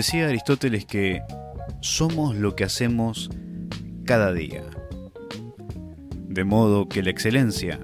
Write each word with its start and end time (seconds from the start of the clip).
Decía 0.00 0.28
Aristóteles 0.28 0.86
que 0.86 1.20
somos 1.82 2.34
lo 2.34 2.56
que 2.56 2.64
hacemos 2.64 3.28
cada 4.06 4.32
día. 4.32 4.62
De 6.26 6.42
modo 6.42 6.88
que 6.88 7.02
la 7.02 7.10
excelencia 7.10 7.78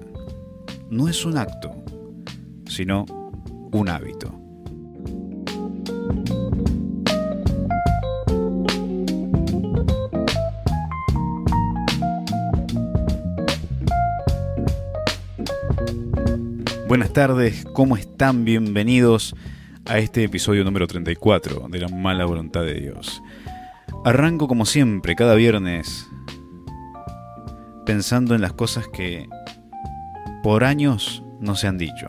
no 0.89 1.09
es 1.09 1.25
un 1.25 1.37
acto, 1.37 1.75
sino 2.65 3.05
un 3.71 3.87
hábito. 3.87 4.31
Buenas 16.87 17.13
tardes, 17.13 17.63
¿cómo 17.73 17.95
están? 17.95 18.43
Bienvenidos 18.43 19.35
a 19.87 19.99
este 19.99 20.23
episodio 20.23 20.63
número 20.65 20.85
34 20.85 21.67
de 21.69 21.79
La 21.79 21.87
mala 21.87 22.25
voluntad 22.25 22.63
de 22.63 22.73
Dios. 22.73 23.21
Arranco 24.03 24.47
como 24.47 24.65
siempre, 24.65 25.15
cada 25.15 25.35
viernes, 25.35 26.07
pensando 27.85 28.35
en 28.35 28.41
las 28.41 28.53
cosas 28.53 28.87
que 28.89 29.29
por 30.43 30.65
años 30.65 31.23
no 31.39 31.55
se 31.55 31.67
han 31.67 31.77
dicho. 31.77 32.07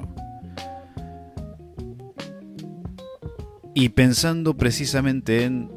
Y 3.75 3.91
pensando 3.91 4.57
precisamente 4.57 5.45
en, 5.45 5.71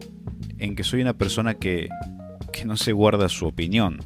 en 0.58 0.76
que 0.76 0.84
soy 0.84 1.02
una 1.02 1.14
persona 1.14 1.54
que, 1.54 1.90
que 2.52 2.66
no 2.66 2.78
se 2.78 2.94
guarda 2.94 3.30
su 3.30 3.46
opinión. 3.46 4.00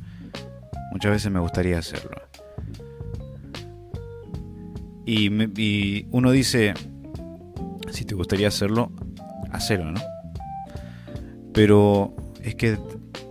Muchas 0.92 1.12
veces 1.12 1.32
me 1.32 1.40
gustaría 1.40 1.80
hacerlo. 1.80 2.22
Y, 5.06 5.30
y, 5.62 6.08
uno 6.12 6.32
dice, 6.32 6.74
si 7.96 8.06
te 8.06 8.16
gustaría 8.16 8.48
hacerlo, 8.48 8.92
hacelo, 9.52 9.92
¿no? 9.92 10.02
Pero 11.54 12.16
es 12.44 12.56
que 12.56 12.78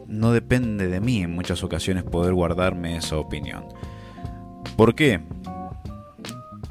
no 0.09 0.33
depende 0.33 0.89
de 0.89 1.01
mí 1.01 1.23
en 1.23 1.33
muchas 1.33 1.63
ocasiones 1.63 2.05
poder 2.05 2.35
guardarme 2.35 2.97
esa 2.97 3.17
opinión. 3.17 3.67
¿Por 4.77 4.95
qué? 4.95 5.21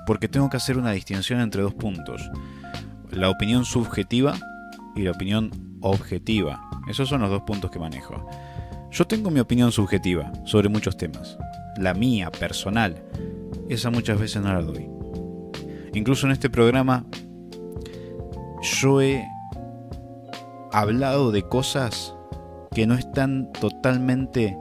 Porque 0.07 0.27
tengo 0.27 0.49
que 0.49 0.57
hacer 0.57 0.77
una 0.77 0.91
distinción 0.91 1.39
entre 1.39 1.61
dos 1.61 1.73
puntos. 1.73 2.29
La 3.11 3.29
opinión 3.29 3.63
subjetiva 3.63 4.35
y 4.95 5.03
la 5.03 5.11
opinión 5.11 5.51
objetiva. 5.81 6.61
Esos 6.87 7.09
son 7.09 7.21
los 7.21 7.29
dos 7.29 7.43
puntos 7.43 7.71
que 7.71 7.79
manejo. 7.79 8.27
Yo 8.91 9.05
tengo 9.05 9.31
mi 9.31 9.39
opinión 9.39 9.71
subjetiva 9.71 10.31
sobre 10.45 10.69
muchos 10.69 10.97
temas. 10.97 11.37
La 11.77 11.93
mía, 11.93 12.31
personal. 12.31 13.03
Esa 13.69 13.89
muchas 13.89 14.19
veces 14.19 14.41
no 14.41 14.53
la 14.53 14.61
doy. 14.61 14.87
Incluso 15.93 16.25
en 16.25 16.33
este 16.33 16.49
programa 16.49 17.05
yo 18.63 19.01
he 19.01 19.27
hablado 20.71 21.31
de 21.31 21.43
cosas 21.43 22.15
que 22.73 22.87
no 22.87 22.95
están 22.95 23.51
totalmente 23.53 24.57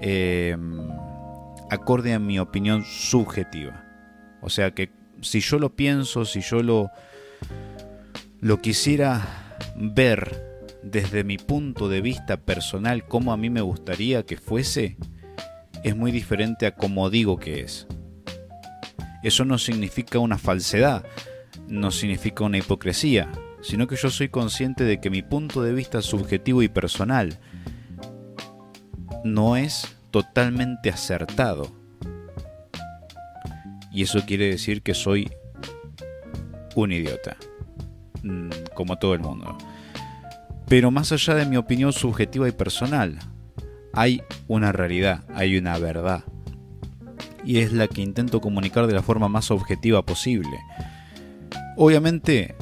eh, 0.00 0.56
acorde 1.70 2.12
a 2.12 2.18
mi 2.18 2.38
opinión 2.38 2.84
subjetiva. 2.84 3.84
O 4.42 4.50
sea 4.50 4.72
que 4.72 4.90
si 5.22 5.40
yo 5.40 5.58
lo 5.58 5.74
pienso, 5.76 6.24
si 6.24 6.40
yo 6.40 6.62
lo, 6.62 6.90
lo 8.40 8.60
quisiera 8.60 9.56
ver 9.76 10.66
desde 10.82 11.24
mi 11.24 11.38
punto 11.38 11.88
de 11.88 12.00
vista 12.00 12.38
personal, 12.38 13.06
como 13.06 13.32
a 13.32 13.36
mí 13.36 13.50
me 13.50 13.60
gustaría 13.60 14.24
que 14.24 14.36
fuese, 14.36 14.96
es 15.84 15.96
muy 15.96 16.10
diferente 16.10 16.66
a 16.66 16.74
como 16.74 17.08
digo 17.10 17.38
que 17.38 17.60
es. 17.60 17.86
Eso 19.22 19.44
no 19.44 19.58
significa 19.58 20.18
una 20.18 20.38
falsedad, 20.38 21.04
no 21.68 21.90
significa 21.90 22.44
una 22.44 22.58
hipocresía, 22.58 23.30
sino 23.62 23.86
que 23.86 23.96
yo 23.96 24.10
soy 24.10 24.28
consciente 24.28 24.84
de 24.84 25.00
que 25.00 25.10
mi 25.10 25.22
punto 25.22 25.62
de 25.62 25.72
vista 25.72 26.02
subjetivo 26.02 26.62
y 26.62 26.68
personal 26.68 27.38
no 29.24 29.56
es 29.56 29.96
totalmente 30.10 30.90
acertado. 30.90 31.70
Y 33.92 34.02
eso 34.02 34.24
quiere 34.24 34.46
decir 34.46 34.82
que 34.82 34.94
soy 34.94 35.30
un 36.74 36.92
idiota, 36.92 37.36
mm, 38.22 38.50
como 38.74 38.96
todo 38.96 39.14
el 39.14 39.20
mundo. 39.20 39.58
Pero 40.68 40.90
más 40.90 41.10
allá 41.10 41.34
de 41.34 41.46
mi 41.46 41.56
opinión 41.56 41.92
subjetiva 41.92 42.48
y 42.48 42.52
personal, 42.52 43.18
hay 43.92 44.22
una 44.46 44.70
realidad, 44.72 45.24
hay 45.34 45.58
una 45.58 45.76
verdad. 45.78 46.24
Y 47.44 47.58
es 47.58 47.72
la 47.72 47.88
que 47.88 48.02
intento 48.02 48.40
comunicar 48.40 48.86
de 48.86 48.94
la 48.94 49.02
forma 49.02 49.28
más 49.28 49.50
objetiva 49.50 50.04
posible. 50.04 50.58
Obviamente 51.76 52.54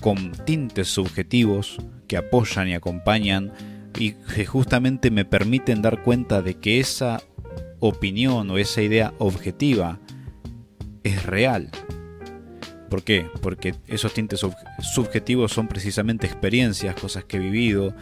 con 0.00 0.32
tintes 0.44 0.88
subjetivos 0.88 1.78
que 2.06 2.18
apoyan 2.18 2.68
y 2.68 2.74
acompañan 2.74 3.52
y 3.98 4.12
que 4.12 4.44
justamente 4.44 5.10
me 5.10 5.24
permiten 5.24 5.80
dar 5.80 6.02
cuenta 6.02 6.42
de 6.42 6.54
que 6.54 6.78
esa 6.80 7.22
opinión 7.80 8.50
o 8.50 8.58
esa 8.58 8.82
idea 8.82 9.14
objetiva 9.18 9.98
es 11.04 11.24
real. 11.24 11.70
¿Por 12.90 13.02
qué? 13.02 13.26
Porque 13.40 13.74
esos 13.88 14.12
tintes 14.12 14.44
subjetivos 14.80 15.52
son 15.52 15.68
precisamente 15.68 16.26
experiencias, 16.26 16.94
cosas 16.94 17.24
que 17.24 17.38
he 17.38 17.40
vivido, 17.40 17.94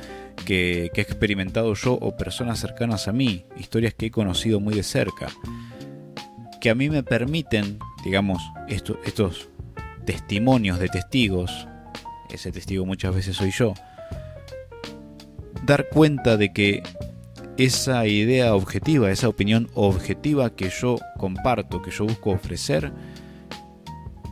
que, 0.45 0.91
he 0.95 1.01
experimentado 1.01 1.73
yo 1.75 1.95
o 1.95 2.17
personas 2.17 2.59
cercanas 2.59 3.09
a 3.09 3.13
mí, 3.13 3.47
historias 3.57 3.95
que 3.95 4.07
he 4.07 4.11
conocido 4.11 4.61
muy 4.61 4.75
de 4.75 4.83
cerca, 4.83 5.29
que 6.61 6.69
a 6.69 6.75
mí 6.75 6.91
me 6.91 7.03
permiten, 7.03 7.79
digamos, 8.05 8.43
estos 8.69 9.49
testimonios 10.05 10.79
de 10.79 10.89
testigos, 10.89 11.67
ese 12.31 12.53
testigo 12.53 12.87
muchas 12.87 13.15
veces 13.15 13.37
soy 13.37 13.51
yo, 13.51 13.75
dar 15.65 15.89
cuenta 15.89 16.37
de 16.37 16.53
que 16.53 16.83
esa 17.57 18.07
idea 18.07 18.55
objetiva, 18.55 19.11
esa 19.11 19.29
opinión 19.29 19.69
objetiva 19.75 20.55
que 20.55 20.71
yo 20.71 20.99
comparto, 21.19 21.83
que 21.83 21.91
yo 21.91 22.07
busco 22.07 22.31
ofrecer, 22.31 22.93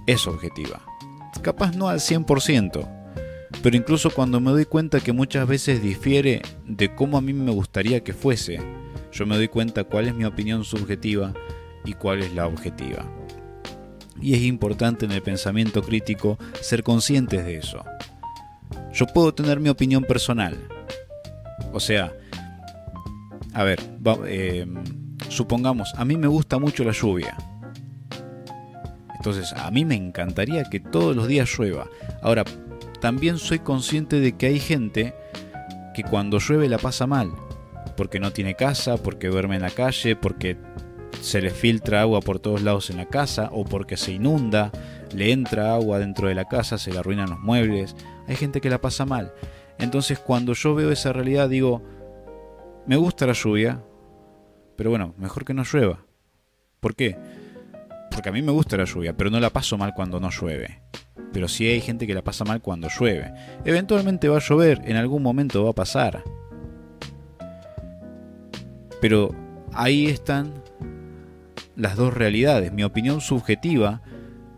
es 0.07 0.27
objetiva. 0.27 0.81
Capaz 1.43 1.77
no 1.77 1.89
al 1.89 2.01
100%, 2.01 2.89
pero 3.63 3.77
incluso 3.77 4.11
cuando 4.11 4.41
me 4.41 4.51
doy 4.51 4.65
cuenta 4.65 5.01
que 5.01 5.13
muchas 5.13 5.47
veces 5.47 5.83
difiere 5.83 6.43
de 6.67 6.95
cómo 6.95 7.19
a 7.19 7.21
mí 7.21 7.33
me 7.33 7.53
gustaría 7.53 8.03
que 8.03 8.13
fuese, 8.13 8.61
yo 9.13 9.27
me 9.27 9.37
doy 9.37 9.49
cuenta 9.49 9.85
cuál 9.85 10.09
es 10.09 10.15
mi 10.15 10.25
opinión 10.25 10.65
subjetiva 10.65 11.35
y 11.85 11.95
cuál 11.95 12.23
es 12.23 12.33
la 12.35 12.47
objetiva 12.47 13.20
y 14.21 14.35
es 14.35 14.43
importante 14.43 15.05
en 15.05 15.13
el 15.13 15.23
pensamiento 15.23 15.83
crítico 15.83 16.39
ser 16.61 16.83
conscientes 16.83 17.45
de 17.45 17.57
eso. 17.57 17.85
Yo 18.93 19.07
puedo 19.07 19.33
tener 19.33 19.61
mi 19.61 19.69
opinión 19.69 20.05
personal. 20.05 20.59
O 21.73 21.81
sea, 21.81 22.13
a 23.55 23.65
ver, 23.65 23.81
eh, 24.27 24.67
supongamos, 25.29 25.93
a 25.97 26.05
mí 26.05 26.17
me 26.17 26.27
gusta 26.27 26.59
mucho 26.59 26.85
la 26.85 26.93
lluvia. 26.93 27.37
Entonces, 29.17 29.53
a 29.53 29.71
mí 29.71 29.85
me 29.85 29.97
encantaría 29.97 30.65
que 30.65 30.81
todos 30.81 31.15
los 31.15 31.29
días 31.29 31.51
llueva. 31.59 31.89
Ahora, 32.23 32.45
también 33.01 33.39
soy 33.39 33.59
consciente 33.59 34.19
de 34.19 34.33
que 34.33 34.47
hay 34.47 34.59
gente 34.59 35.15
que 35.95 36.03
cuando 36.03 36.39
llueve 36.39 36.69
la 36.69 36.79
pasa 36.79 37.07
mal. 37.07 37.31
Porque 37.97 38.19
no 38.19 38.33
tiene 38.33 38.55
casa, 38.55 38.97
porque 38.97 39.29
duerme 39.29 39.57
en 39.57 39.63
la 39.63 39.71
calle, 39.71 40.17
porque 40.17 40.57
se 41.21 41.41
le 41.41 41.51
filtra 41.51 42.03
agua 42.03 42.21
por 42.21 42.39
todos 42.39 42.63
lados 42.63 42.91
en 42.91 42.97
la 42.97 43.07
casa 43.07 43.51
o 43.53 43.65
porque 43.65 43.97
se 43.97 44.13
inunda, 44.13 44.73
le 45.15 45.33
entra 45.33 45.75
agua 45.75 45.99
dentro 45.99 46.29
de 46.29 46.35
la 46.35 46.47
casa, 46.47 46.79
se 46.79 46.93
le 46.93 46.99
arruinan 46.99 47.31
los 47.31 47.41
muebles. 47.41 47.95
Hay 48.27 48.37
gente 48.37 48.61
que 48.61 48.71
la 48.71 48.81
pasa 48.81 49.05
mal. 49.05 49.33
Entonces 49.79 50.19
cuando 50.19 50.53
yo 50.55 50.75
veo 50.75 50.91
esa 50.91 51.13
realidad 51.13 51.49
digo, 51.49 51.83
me 52.87 52.97
gusta 52.97 53.27
la 53.27 53.33
lluvia, 53.33 53.83
pero 54.77 54.91
bueno, 54.91 55.15
mejor 55.19 55.45
que 55.45 55.55
no 55.55 55.63
llueva. 55.65 56.05
¿Por 56.81 56.95
qué? 56.95 57.17
Porque 58.11 58.29
a 58.29 58.33
mí 58.33 58.43
me 58.43 58.53
gusta 58.53 58.77
la 58.77 58.85
lluvia, 58.85 59.17
pero 59.17 59.31
no 59.31 59.39
la 59.41 59.51
paso 59.51 59.77
mal 59.77 59.93
cuando 59.95 60.21
no 60.21 60.31
llueve. 60.31 60.83
Pero 61.33 61.49
sí 61.49 61.67
hay 61.67 61.81
gente 61.81 62.07
que 62.07 62.15
la 62.15 62.25
pasa 62.25 62.45
mal 62.45 62.61
cuando 62.61 62.89
llueve. 62.89 63.33
Eventualmente 63.65 64.29
va 64.29 64.39
a 64.39 64.41
llover, 64.41 64.81
en 64.85 64.97
algún 64.97 65.23
momento 65.23 65.63
va 65.65 65.71
a 65.71 65.75
pasar. 65.75 66.25
Pero 69.01 69.35
ahí 69.73 70.07
están 70.07 70.53
las 71.81 71.97
dos 71.97 72.13
realidades, 72.13 72.73
mi 72.73 72.85
opinión 72.85 73.21
subjetiva, 73.23 74.03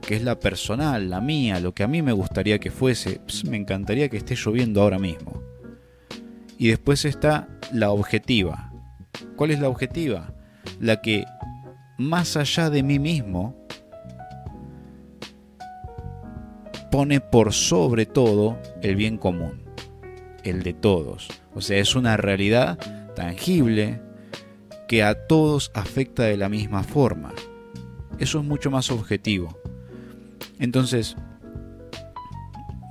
que 0.01 0.17
es 0.17 0.23
la 0.23 0.41
personal, 0.41 1.09
la 1.09 1.21
mía, 1.21 1.61
lo 1.61 1.73
que 1.73 1.85
a 1.85 1.89
mí 1.89 2.03
me 2.03 2.13
gustaría 2.13 2.59
que 2.59 2.73
fuese, 2.73 3.21
me 3.49 3.57
encantaría 3.57 4.09
que 4.09 4.17
esté 4.17 4.35
lloviendo 4.35 4.83
ahora 4.83 4.99
mismo. 4.99 5.41
Y 6.59 6.69
después 6.69 7.05
está 7.05 7.49
la 7.73 7.91
objetiva. 7.91 8.73
¿Cuál 9.37 9.53
es 9.53 9.61
la 9.61 9.69
objetiva? 9.69 10.35
La 10.81 11.01
que 11.01 11.25
más 11.97 12.37
allá 12.37 12.71
de 12.71 12.83
mí 12.83 12.99
mismo 12.99 13.57
pone 16.91 17.21
por 17.21 17.53
sobre 17.53 18.05
todo 18.05 18.59
el 18.83 18.97
bien 18.97 19.17
común, 19.17 19.63
el 20.43 20.65
de 20.65 20.73
todos. 20.73 21.29
O 21.55 21.61
sea, 21.61 21.79
es 21.79 21.95
una 21.95 22.17
realidad 22.17 22.79
tangible, 23.15 24.01
que 24.93 25.03
a 25.03 25.15
todos 25.15 25.71
afecta 25.73 26.25
de 26.25 26.37
la 26.37 26.51
misma 26.51 26.83
forma. 26.83 27.33
Eso 28.19 28.41
es 28.41 28.45
mucho 28.45 28.71
más 28.71 28.91
objetivo. 28.91 29.59
Entonces, 30.59 31.17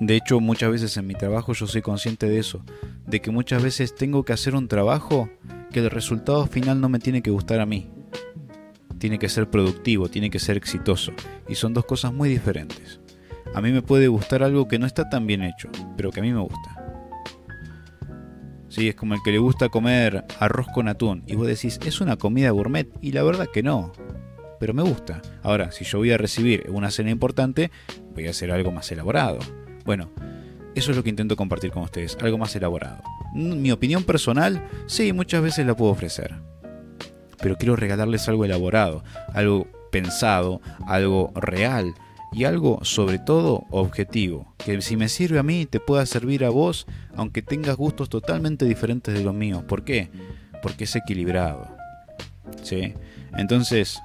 De 0.00 0.16
hecho, 0.16 0.40
muchas 0.40 0.72
veces 0.72 0.96
en 0.96 1.06
mi 1.06 1.14
trabajo 1.14 1.52
yo 1.52 1.68
soy 1.68 1.80
consciente 1.80 2.28
de 2.28 2.40
eso, 2.40 2.64
de 3.06 3.20
que 3.20 3.30
muchas 3.30 3.62
veces 3.62 3.94
tengo 3.94 4.24
que 4.24 4.32
hacer 4.32 4.56
un 4.56 4.66
trabajo 4.66 5.30
que 5.70 5.78
el 5.78 5.90
resultado 5.90 6.44
final 6.48 6.80
no 6.80 6.88
me 6.88 6.98
tiene 6.98 7.22
que 7.22 7.30
gustar 7.30 7.60
a 7.60 7.66
mí. 7.66 7.88
Tiene 8.98 9.20
que 9.20 9.28
ser 9.28 9.48
productivo, 9.48 10.08
tiene 10.08 10.28
que 10.28 10.40
ser 10.40 10.56
exitoso, 10.56 11.12
y 11.48 11.54
son 11.54 11.72
dos 11.72 11.84
cosas 11.84 12.12
muy 12.12 12.28
diferentes. 12.28 12.98
A 13.54 13.60
mí 13.60 13.70
me 13.70 13.80
puede 13.80 14.08
gustar 14.08 14.42
algo 14.42 14.66
que 14.66 14.80
no 14.80 14.86
está 14.86 15.08
tan 15.08 15.24
bien 15.24 15.44
hecho, 15.44 15.68
pero 15.96 16.10
que 16.10 16.18
a 16.18 16.24
mí 16.24 16.32
me 16.32 16.40
gusta. 16.40 16.81
Sí, 18.72 18.88
es 18.88 18.94
como 18.94 19.12
el 19.12 19.22
que 19.22 19.32
le 19.32 19.38
gusta 19.38 19.68
comer 19.68 20.24
arroz 20.40 20.66
con 20.72 20.88
atún 20.88 21.24
y 21.26 21.34
vos 21.34 21.46
decís, 21.46 21.78
es 21.84 22.00
una 22.00 22.16
comida 22.16 22.48
gourmet 22.52 22.88
y 23.02 23.12
la 23.12 23.22
verdad 23.22 23.48
que 23.52 23.62
no, 23.62 23.92
pero 24.58 24.72
me 24.72 24.80
gusta. 24.82 25.20
Ahora, 25.42 25.70
si 25.72 25.84
yo 25.84 25.98
voy 25.98 26.10
a 26.10 26.16
recibir 26.16 26.64
una 26.70 26.90
cena 26.90 27.10
importante, 27.10 27.70
voy 28.14 28.28
a 28.28 28.30
hacer 28.30 28.50
algo 28.50 28.72
más 28.72 28.90
elaborado. 28.90 29.40
Bueno, 29.84 30.10
eso 30.74 30.90
es 30.90 30.96
lo 30.96 31.02
que 31.02 31.10
intento 31.10 31.36
compartir 31.36 31.70
con 31.70 31.82
ustedes, 31.82 32.16
algo 32.22 32.38
más 32.38 32.56
elaborado. 32.56 33.02
Mi 33.34 33.70
opinión 33.72 34.04
personal, 34.04 34.66
sí, 34.86 35.12
muchas 35.12 35.42
veces 35.42 35.66
la 35.66 35.76
puedo 35.76 35.92
ofrecer. 35.92 36.34
Pero 37.42 37.56
quiero 37.58 37.76
regalarles 37.76 38.26
algo 38.26 38.46
elaborado, 38.46 39.04
algo 39.34 39.66
pensado, 39.90 40.62
algo 40.86 41.30
real, 41.34 41.94
y 42.32 42.44
algo 42.44 42.80
sobre 42.82 43.18
todo 43.18 43.66
objetivo, 43.70 44.54
que 44.58 44.80
si 44.80 44.96
me 44.96 45.08
sirve 45.08 45.38
a 45.38 45.42
mí 45.42 45.66
te 45.66 45.80
pueda 45.80 46.06
servir 46.06 46.44
a 46.44 46.50
vos 46.50 46.86
aunque 47.14 47.42
tengas 47.42 47.76
gustos 47.76 48.08
totalmente 48.08 48.64
diferentes 48.64 49.14
de 49.14 49.22
los 49.22 49.34
míos. 49.34 49.64
¿Por 49.64 49.84
qué? 49.84 50.10
Porque 50.62 50.84
es 50.84 50.96
equilibrado. 50.96 51.76
¿Sí? 52.62 52.94
Entonces, 53.36 54.00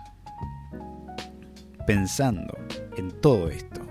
pensando 1.85 2.57
en 2.97 3.11
todo 3.21 3.49
esto, 3.49 3.81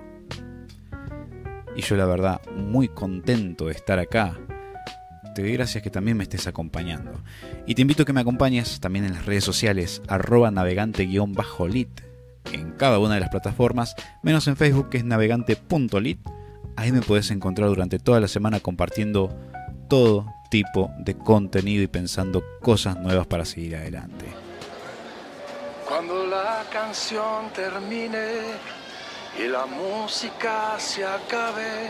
y 1.75 1.83
yo 1.83 1.97
la 1.97 2.07
verdad 2.07 2.41
muy 2.55 2.89
contento 2.89 3.67
de 3.67 3.73
estar 3.73 3.99
acá, 3.99 4.39
te 5.35 5.43
doy 5.43 5.53
gracias 5.53 5.83
que 5.83 5.91
también 5.91 6.17
me 6.17 6.25
estés 6.25 6.47
acompañando. 6.47 7.23
Y 7.67 7.75
te 7.75 7.83
invito 7.83 8.03
a 8.03 8.07
que 8.07 8.15
me 8.15 8.23
acompañes 8.23 8.81
también 8.81 9.05
en 9.05 9.13
las 9.13 9.27
redes 9.27 9.45
sociales, 9.45 10.01
arroba 10.09 10.51
navegante-lit 10.51 12.06
en 12.53 12.73
cada 12.73 12.99
una 12.99 13.15
de 13.15 13.21
las 13.21 13.31
plataformas, 13.31 13.95
menos 14.23 14.47
en 14.49 14.57
Facebook 14.57 14.91
que 14.91 14.99
es 14.99 15.05
navegante.lit. 15.05 16.21
Ahí 16.77 16.93
me 16.93 17.01
puedes 17.01 17.31
encontrar 17.31 17.69
durante 17.69 17.99
toda 17.99 18.21
la 18.21 18.29
semana 18.29 18.61
compartiendo 18.61 19.35
todo 19.89 20.27
tipo 20.51 20.91
de 20.99 21.17
contenido 21.17 21.83
y 21.83 21.87
pensando 21.87 22.43
cosas 22.61 22.97
nuevas 22.97 23.27
para 23.27 23.45
seguir 23.45 23.77
adelante. 23.77 24.27
Cuando 25.89 26.27
la 26.27 26.65
canción 26.73 27.51
termine 27.55 28.29
y 29.39 29.49
la 29.49 29.67
música 29.67 30.75
se 30.79 31.05
acabe, 31.05 31.89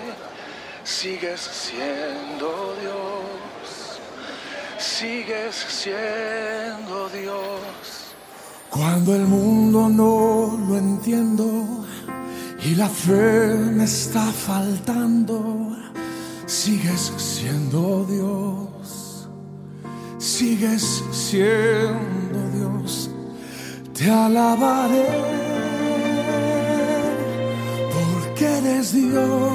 sigues 0.85 1.41
siendo 1.41 2.77
Dios, 2.81 4.01
sigues 4.79 5.55
siendo 5.55 7.09
Dios. 7.09 8.06
Cuando 8.77 9.15
el 9.15 9.27
mundo 9.27 9.89
no 9.89 10.59
lo 10.69 10.77
entiendo 10.77 11.47
y 12.63 12.75
la 12.75 12.89
fe 12.91 13.55
me 13.73 13.85
está 13.85 14.21
faltando, 14.21 15.75
sigues 16.45 17.11
siendo 17.17 18.05
Dios, 18.05 19.31
sigues 20.19 21.03
siendo 21.11 22.39
Dios, 22.55 23.11
te 23.95 24.11
alabaré 24.11 25.07
porque 27.95 28.45
eres 28.59 28.93
Dios 28.93 29.53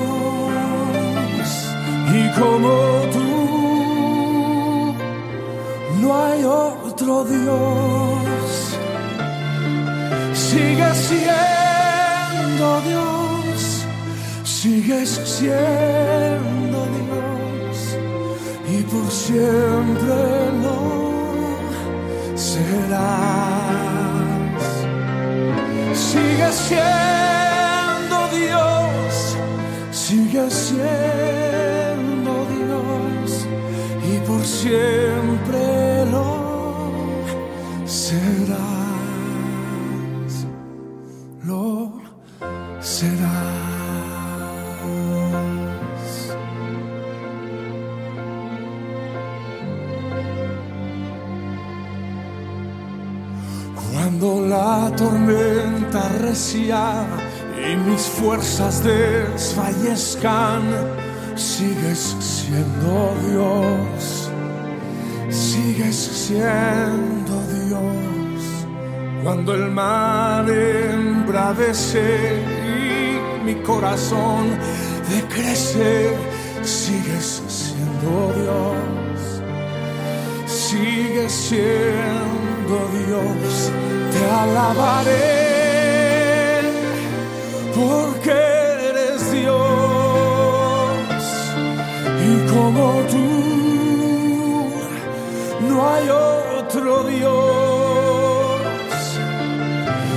y 2.10 2.40
como 2.40 2.72
tú 3.14 3.30
no 6.02 6.26
hay 6.26 6.44
otro 6.44 7.24
Dios 7.26 8.71
sigues 10.62 10.98
siendo 11.10 12.82
Dios, 12.82 13.86
sigues 14.44 15.10
siendo 15.38 16.80
Dios 16.98 17.76
y 18.70 18.78
por 18.84 19.10
siempre 19.10 20.18
lo 20.64 20.80
serás. 22.36 23.02
Sigues 25.94 26.56
siendo 26.70 28.18
Dios, 28.40 29.38
sigues 29.92 30.54
siendo 30.54 32.32
Dios 32.56 33.48
y 34.12 34.14
por 34.28 34.44
siempre 34.46 35.81
tormenta 55.02 56.10
recia 56.20 57.08
y 57.58 57.76
mis 57.76 58.02
fuerzas 58.02 58.84
desfallezcan, 58.84 60.62
sigues 61.36 62.16
siendo 62.20 63.16
Dios, 63.28 64.30
sigues 65.30 65.96
siendo 65.96 67.34
Dios. 67.66 68.68
Cuando 69.24 69.56
el 69.56 69.72
mar 69.72 70.48
embravece 70.48 72.40
y 72.76 73.46
mi 73.46 73.56
corazón 73.64 74.50
decrece, 75.10 76.16
sigues 76.62 77.42
siendo 77.48 78.34
Dios, 78.40 79.42
sigues 80.46 81.32
siendo 81.32 82.51
Dios 82.68 83.72
te 84.12 84.22
alabaré 84.30 85.12
porque 87.76 88.32
eres 88.90 89.32
Dios 89.32 89.58
y 92.30 92.32
como 92.54 92.84
tú 93.10 93.30
no 95.68 95.76
hay 95.92 96.10
otro 96.10 97.04
Dios. 97.06 98.62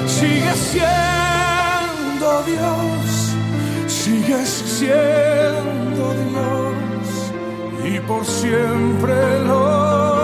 Sigues 0.06 0.58
siendo 0.72 2.28
Dios, 2.42 3.34
sigues 3.88 4.50
siendo 4.78 6.04
Dios 6.28 7.06
y 7.84 8.00
por 8.00 8.24
siempre 8.24 9.14
lo 9.46 10.23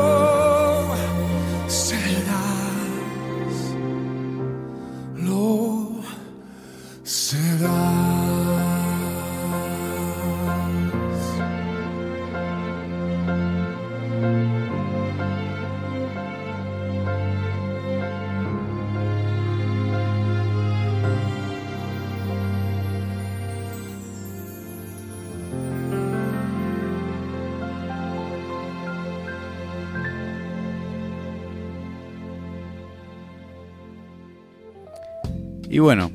Y 35.71 35.79
bueno, 35.79 36.11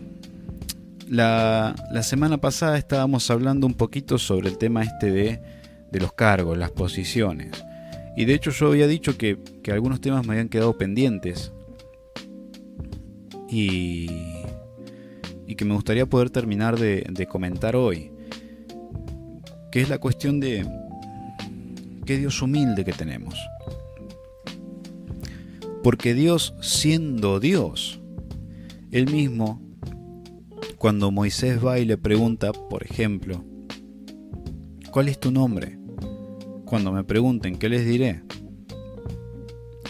la, 1.09 1.75
semana 2.03 2.37
pasada 2.37 2.77
estábamos 2.77 3.31
hablando 3.31 3.67
un 3.67 3.73
poquito 3.73 4.19
sobre 4.19 4.51
el 4.51 4.59
tema 4.59 4.83
este 4.83 5.11
de, 5.11 5.41
de 5.91 5.99
los 5.99 6.13
cargos, 6.13 6.59
las 6.59 6.73
posiciones. 6.73 7.65
Y 8.19 8.27
de 8.27 8.35
hecho 8.35 8.51
yo 8.51 8.67
había 8.67 8.87
dicho 8.87 9.17
que, 9.17 9.39
algunos 9.73 10.03
temas 10.03 10.27
me 10.27 10.35
habían 10.35 10.51
quedado 10.51 10.77
pendientes. 10.77 11.53
Y, 13.49 14.11
y 15.47 15.55
que 15.55 15.65
me 15.65 15.73
gustaría 15.73 16.05
poder 16.05 16.29
terminar 16.29 16.79
de, 16.79 17.07
de 17.09 17.27
comentar 17.27 17.77
hoy. 17.77 18.13
que 19.73 19.81
es 19.81 19.89
la 19.89 19.97
cuestión 19.97 20.39
de 20.39 20.67
qué 22.05 22.19
Dios 22.19 22.43
humilde 22.43 22.85
que 22.85 22.93
tenemos. 22.93 23.39
Porque 25.83 26.13
Dios 26.13 26.53
siendo 26.61 27.41
Dios, 27.41 28.01
Él 28.91 29.11
mismo, 29.11 29.61
cuando 30.79 31.11
Moisés 31.11 31.65
va 31.65 31.79
y 31.79 31.85
le 31.85 31.97
pregunta, 31.97 32.53
por 32.53 32.85
ejemplo, 32.85 33.45
¿cuál 34.91 35.09
es 35.09 35.19
tu 35.19 35.31
nombre? 35.31 35.79
Cuando 36.65 36.93
me 36.93 37.05
pregunten, 37.05 37.59
¿qué 37.59 37.69
les 37.69 37.87
diré? 37.87 38.23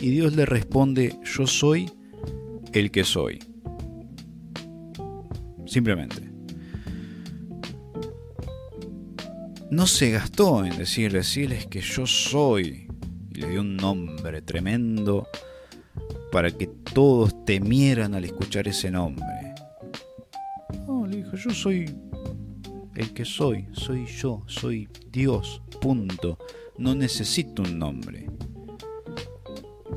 Y 0.01 0.11
Dios 0.11 0.37
le 0.37 0.47
responde, 0.47 1.19
yo 1.25 1.47
soy 1.47 1.91
el 2.73 2.91
que 2.91 3.05
soy. 3.05 3.39
Simplemente. 5.67 6.31
No 9.71 9.87
se 9.87 10.11
gastó 10.11 10.65
en 10.65 10.79
decirle, 10.79 11.19
decirles 11.19 11.67
que 11.67 11.81
yo 11.81 12.07
soy. 12.07 12.89
Y 13.35 13.41
le 13.41 13.51
dio 13.51 13.61
un 13.61 13.77
nombre 13.77 14.41
tremendo 14.43 15.27
para 16.37 16.51
que 16.51 16.67
todos 16.67 17.47
temieran 17.47 18.15
al 18.15 18.27
escuchar 18.27 18.69
ese 18.69 18.91
nombre. 18.91 19.55
No, 20.87 21.07
le 21.07 21.17
dijo, 21.17 21.35
yo 21.35 21.49
soy 21.49 21.91
el 22.95 23.15
que 23.15 23.25
soy, 23.25 23.67
soy 23.73 24.05
yo, 24.05 24.43
soy 24.47 24.87
Dios, 25.11 25.63
punto. 25.81 26.37
No 26.77 26.95
necesito 26.95 27.63
un 27.63 27.79
nombre. 27.79 28.27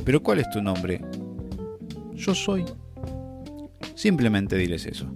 Pero 0.06 0.24
¿cuál 0.24 0.40
es 0.40 0.50
tu 0.50 0.62
nombre? 0.62 1.02
Yo 2.14 2.34
soy. 2.34 2.64
Simplemente 3.94 4.56
diles 4.56 4.86
eso. 4.86 5.08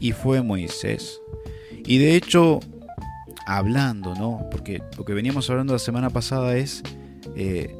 Y 0.00 0.10
fue 0.10 0.42
Moisés. 0.42 1.20
Y 1.86 1.98
de 1.98 2.16
hecho, 2.16 2.58
hablando, 3.46 4.16
¿no? 4.16 4.48
Porque 4.50 4.82
lo 4.96 5.04
que 5.04 5.14
veníamos 5.14 5.48
hablando 5.48 5.74
la 5.74 5.78
semana 5.78 6.10
pasada 6.10 6.56
es 6.56 6.82
eh, 7.36 7.77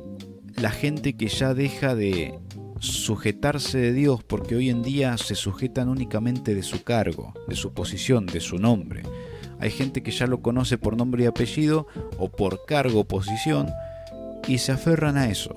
la 0.60 0.70
gente 0.70 1.16
que 1.16 1.28
ya 1.28 1.54
deja 1.54 1.94
de 1.94 2.38
sujetarse 2.80 3.78
de 3.78 3.92
Dios 3.92 4.22
porque 4.24 4.56
hoy 4.56 4.70
en 4.70 4.82
día 4.82 5.16
se 5.18 5.34
sujetan 5.34 5.88
únicamente 5.88 6.54
de 6.54 6.62
su 6.62 6.82
cargo, 6.82 7.32
de 7.46 7.56
su 7.56 7.72
posición, 7.72 8.26
de 8.26 8.40
su 8.40 8.58
nombre. 8.58 9.02
Hay 9.60 9.70
gente 9.70 10.02
que 10.02 10.10
ya 10.10 10.26
lo 10.26 10.40
conoce 10.40 10.78
por 10.78 10.96
nombre 10.96 11.24
y 11.24 11.26
apellido 11.26 11.86
o 12.18 12.28
por 12.28 12.64
cargo 12.66 13.00
o 13.00 13.04
posición 13.04 13.68
y 14.46 14.58
se 14.58 14.72
aferran 14.72 15.16
a 15.16 15.28
eso. 15.28 15.54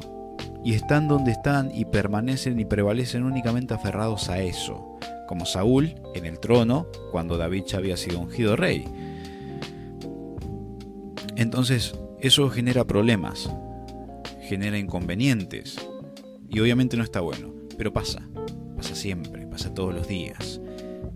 Y 0.63 0.73
están 0.73 1.07
donde 1.07 1.31
están 1.31 1.71
y 1.73 1.85
permanecen 1.85 2.59
y 2.59 2.65
prevalecen 2.65 3.23
únicamente 3.23 3.73
aferrados 3.73 4.29
a 4.29 4.41
eso. 4.41 4.97
Como 5.27 5.45
Saúl 5.45 5.95
en 6.13 6.25
el 6.25 6.39
trono 6.39 6.87
cuando 7.11 7.37
David 7.37 7.63
ya 7.67 7.77
había 7.77 7.97
sido 7.97 8.19
ungido 8.19 8.55
rey. 8.55 8.85
Entonces 11.35 11.95
eso 12.19 12.49
genera 12.49 12.85
problemas, 12.85 13.49
genera 14.51 14.77
inconvenientes, 14.77 15.77
y 16.49 16.59
obviamente 16.59 16.97
no 16.97 17.05
está 17.05 17.21
bueno, 17.21 17.53
pero 17.77 17.93
pasa, 17.93 18.27
pasa 18.75 18.95
siempre, 18.95 19.47
pasa 19.47 19.73
todos 19.73 19.93
los 19.93 20.09
días. 20.09 20.59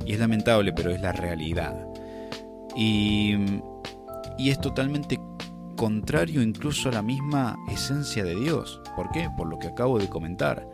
Y 0.06 0.14
es 0.14 0.20
lamentable, 0.22 0.72
pero 0.72 0.90
es 0.90 1.02
la 1.02 1.12
realidad. 1.12 1.86
Y, 2.78 3.36
y 4.38 4.52
es 4.52 4.62
totalmente 4.62 5.20
contrario 5.76 6.42
incluso 6.42 6.88
a 6.88 6.94
la 6.94 7.02
misma 7.02 7.58
esencia 7.70 8.24
de 8.24 8.40
Dios. 8.40 8.80
¿Por 8.96 9.12
qué? 9.12 9.28
Por 9.36 9.50
lo 9.50 9.60
que 9.60 9.68
acabo 9.68 10.00
de 10.00 10.08
comentar. 10.08 10.66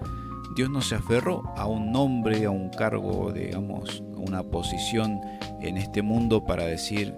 Dios 0.55 0.69
no 0.69 0.83
se 0.83 0.93
aferró 0.93 1.41
a 1.57 1.65
un 1.65 1.91
nombre, 1.91 2.45
a 2.45 2.51
un 2.51 2.69
cargo, 2.69 3.31
digamos, 3.31 4.03
a 4.15 4.19
una 4.19 4.43
posición 4.43 5.19
en 5.61 5.77
este 5.77 6.03
mundo 6.03 6.45
para 6.45 6.67
decir, 6.67 7.15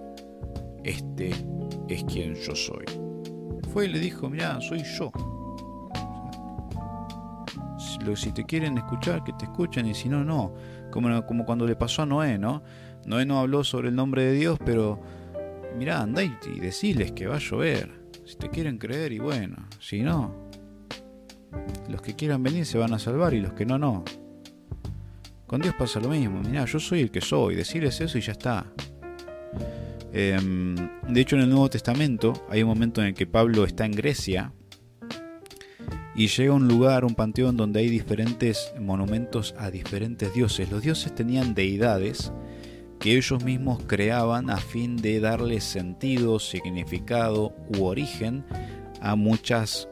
este 0.84 1.34
es 1.88 2.02
quien 2.04 2.34
yo 2.34 2.56
soy. 2.56 2.86
Fue 3.74 3.84
y 3.84 3.88
le 3.88 3.98
dijo, 3.98 4.30
mira, 4.30 4.58
soy 4.62 4.82
yo 4.98 5.12
si 8.16 8.32
te 8.32 8.44
quieren 8.44 8.76
escuchar, 8.78 9.24
que 9.24 9.32
te 9.32 9.44
escuchen, 9.44 9.86
y 9.86 9.94
si 9.94 10.08
no, 10.08 10.24
no. 10.24 10.54
Como, 10.90 11.24
como 11.26 11.44
cuando 11.44 11.66
le 11.66 11.76
pasó 11.76 12.02
a 12.02 12.06
Noé, 12.06 12.38
¿no? 12.38 12.62
Noé 13.06 13.26
no 13.26 13.38
habló 13.40 13.64
sobre 13.64 13.88
el 13.88 13.94
nombre 13.94 14.24
de 14.24 14.32
Dios, 14.32 14.58
pero 14.64 15.00
mirá, 15.76 16.00
andá 16.00 16.22
y, 16.22 16.32
y 16.54 16.60
deciles 16.60 17.12
que 17.12 17.26
va 17.26 17.36
a 17.36 17.40
llover. 17.40 18.04
Si 18.24 18.36
te 18.36 18.48
quieren 18.48 18.78
creer, 18.78 19.12
y 19.12 19.18
bueno, 19.18 19.56
si 19.80 20.02
no, 20.02 20.44
los 21.88 22.00
que 22.00 22.14
quieran 22.14 22.42
venir 22.42 22.66
se 22.66 22.78
van 22.78 22.92
a 22.94 22.98
salvar 22.98 23.34
y 23.34 23.40
los 23.40 23.52
que 23.52 23.66
no, 23.66 23.78
no. 23.78 24.04
Con 25.46 25.60
Dios 25.60 25.74
pasa 25.78 26.00
lo 26.00 26.08
mismo. 26.08 26.40
Mirá, 26.40 26.64
yo 26.64 26.80
soy 26.80 27.02
el 27.02 27.10
que 27.10 27.20
soy. 27.20 27.54
Decirles 27.54 28.00
eso 28.00 28.18
y 28.18 28.20
ya 28.20 28.32
está. 28.32 28.66
Em, 30.12 30.74
de 31.08 31.20
hecho, 31.20 31.36
en 31.36 31.42
el 31.42 31.50
Nuevo 31.50 31.68
Testamento 31.68 32.32
hay 32.48 32.62
un 32.62 32.68
momento 32.68 33.00
en 33.00 33.08
el 33.08 33.14
que 33.14 33.26
Pablo 33.26 33.64
está 33.64 33.84
en 33.84 33.92
Grecia 33.92 34.52
y 36.14 36.28
llega 36.28 36.52
a 36.52 36.56
un 36.56 36.68
lugar, 36.68 37.04
un 37.04 37.14
panteón 37.14 37.56
donde 37.56 37.80
hay 37.80 37.88
diferentes 37.88 38.72
monumentos 38.80 39.54
a 39.58 39.70
diferentes 39.70 40.32
dioses. 40.32 40.70
Los 40.70 40.82
dioses 40.82 41.14
tenían 41.14 41.54
deidades 41.54 42.32
que 43.00 43.16
ellos 43.16 43.44
mismos 43.44 43.82
creaban 43.86 44.48
a 44.50 44.58
fin 44.58 44.96
de 44.96 45.20
darle 45.20 45.60
sentido, 45.60 46.38
significado 46.38 47.54
u 47.76 47.84
origen 47.84 48.44
a 49.00 49.16
muchas 49.16 49.88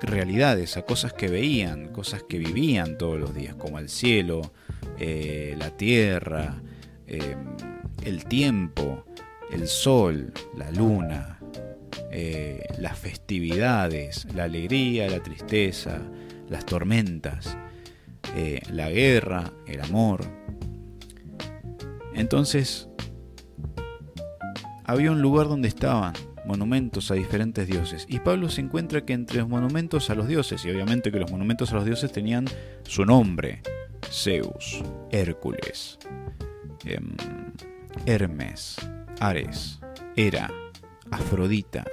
realidades, 0.00 0.76
a 0.76 0.82
cosas 0.82 1.12
que 1.12 1.28
veían, 1.28 1.88
cosas 1.88 2.22
que 2.22 2.38
vivían 2.38 2.96
todos 2.96 3.18
los 3.18 3.34
días, 3.34 3.54
como 3.56 3.78
el 3.78 3.88
cielo, 3.88 4.52
eh, 4.98 5.54
la 5.58 5.70
tierra, 5.70 6.62
eh, 7.06 7.36
el 8.04 8.24
tiempo, 8.26 9.04
el 9.50 9.66
sol, 9.66 10.32
la 10.56 10.70
luna, 10.70 11.33
eh, 12.10 12.62
las 12.78 12.98
festividades, 12.98 14.26
la 14.34 14.44
alegría, 14.44 15.08
la 15.08 15.22
tristeza, 15.22 16.00
las 16.48 16.64
tormentas, 16.66 17.56
eh, 18.36 18.60
la 18.70 18.90
guerra, 18.90 19.52
el 19.66 19.80
amor. 19.80 20.24
Entonces, 22.14 22.88
había 24.84 25.10
un 25.10 25.22
lugar 25.22 25.48
donde 25.48 25.68
estaban 25.68 26.12
monumentos 26.44 27.10
a 27.10 27.14
diferentes 27.14 27.66
dioses. 27.66 28.06
Y 28.08 28.20
Pablo 28.20 28.48
se 28.48 28.60
encuentra 28.60 29.04
que 29.04 29.14
entre 29.14 29.38
los 29.38 29.48
monumentos 29.48 30.10
a 30.10 30.14
los 30.14 30.28
dioses, 30.28 30.64
y 30.64 30.70
obviamente 30.70 31.10
que 31.10 31.18
los 31.18 31.30
monumentos 31.30 31.72
a 31.72 31.76
los 31.76 31.84
dioses 31.84 32.12
tenían 32.12 32.46
su 32.84 33.04
nombre, 33.04 33.62
Zeus, 34.10 34.82
Hércules, 35.10 35.98
em, 36.84 37.16
Hermes, 38.06 38.76
Ares, 39.20 39.80
Hera, 40.16 40.50
Afrodita. 41.10 41.84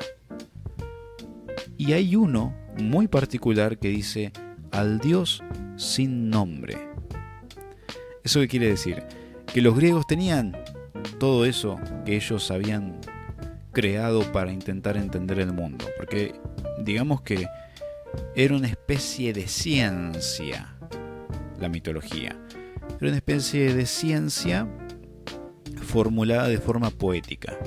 Y 1.78 1.94
hay 1.94 2.16
uno 2.16 2.56
muy 2.78 3.08
particular 3.08 3.78
que 3.78 3.90
dice 3.90 4.32
al 4.72 5.00
Dios 5.00 5.44
sin 5.76 6.30
nombre. 6.30 6.78
¿Eso 8.24 8.40
qué 8.40 8.48
quiere 8.48 8.68
decir? 8.68 9.04
Que 9.52 9.62
los 9.62 9.76
griegos 9.76 10.06
tenían 10.08 10.56
todo 11.20 11.46
eso 11.46 11.80
que 12.06 12.16
ellos 12.16 12.52
habían 12.52 13.00
creado 13.72 14.32
para 14.32 14.52
intentar 14.52 14.98
entender 14.98 15.40
el 15.40 15.54
mundo. 15.54 15.86
Porque 15.98 16.36
digamos 16.84 17.22
que 17.22 17.48
era 18.36 18.56
una 18.56 18.68
especie 18.68 19.34
de 19.34 19.48
ciencia 19.48 20.76
la 21.62 21.70
mitología. 21.70 22.36
Era 23.00 23.08
una 23.08 23.16
especie 23.16 23.74
de 23.74 23.86
ciencia 23.86 24.68
formulada 25.82 26.48
de 26.48 26.58
forma 26.58 26.90
poética. 26.90 27.58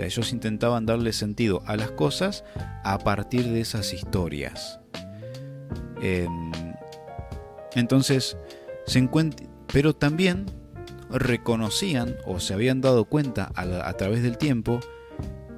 Sea, 0.00 0.06
ellos 0.06 0.32
intentaban 0.32 0.86
darle 0.86 1.12
sentido 1.12 1.62
a 1.66 1.76
las 1.76 1.90
cosas 1.90 2.42
a 2.84 2.96
partir 3.00 3.44
de 3.50 3.60
esas 3.60 3.92
historias. 3.92 4.80
Em, 6.00 6.52
entonces, 7.74 8.38
se 8.86 9.10
pero 9.70 9.94
también 9.94 10.46
reconocían 11.10 12.16
o 12.24 12.40
se 12.40 12.54
habían 12.54 12.80
dado 12.80 13.04
cuenta 13.04 13.52
a, 13.54 13.92
través 13.92 14.22
del 14.22 14.38
tiempo 14.38 14.80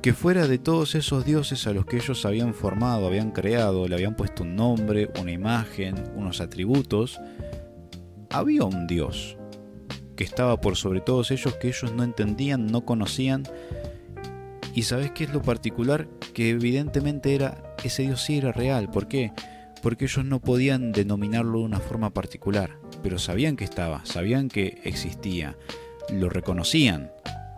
que 0.03 0.13
fuera 0.13 0.49
de 0.49 0.59
todos 0.59 0.97
esos 0.97 1.25
dioses 1.25 1.69
a 1.69 1.73
los 1.73 1.87
que 1.87 1.99
ellos 1.99 2.27
habían 2.27 2.53
formado, 2.53 3.07
habían 3.07 3.31
creado, 3.31 3.87
le 3.87 3.95
habían 3.95 4.17
puesto 4.17 4.43
un 4.43 4.57
nombre, 4.57 5.09
una 5.21 5.31
imagen, 5.31 5.95
unos 6.17 6.41
atributos, 6.41 7.21
había 8.29 8.65
un 8.65 8.89
dios 8.89 9.37
que 10.17 10.25
estaba 10.25 10.61
por 10.61 10.75
sobre 10.75 11.01
todos 11.01 11.31
ellos 11.31 11.55
que 11.61 11.69
ellos 11.69 11.93
no 11.93 12.03
entendían, 12.03 12.67
no 12.67 12.85
conocían 12.85 13.45
y 14.75 14.83
sabes 14.83 15.11
qué 15.13 15.25
es 15.25 15.33
lo 15.33 15.43
particular? 15.43 16.09
Que 16.35 16.51
evidentemente 16.51 17.35
era 17.35 17.63
ese 17.85 18.03
Dios 18.03 18.23
sí 18.23 18.39
era 18.39 18.53
real. 18.53 18.91
¿Por 18.91 19.09
qué? 19.09 19.33
Porque 19.83 20.05
ellos 20.05 20.25
no 20.25 20.41
podían 20.41 20.93
denominarlo 20.93 21.59
de 21.59 21.65
una 21.65 21.81
forma 21.81 22.11
particular, 22.11 22.79
pero 23.03 23.19
sabían 23.19 23.57
que 23.57 23.65
estaba, 23.65 24.05
sabían 24.05 24.49
que 24.49 24.81
existía, 24.85 25.57
lo 26.13 26.29
reconocían, 26.29 27.11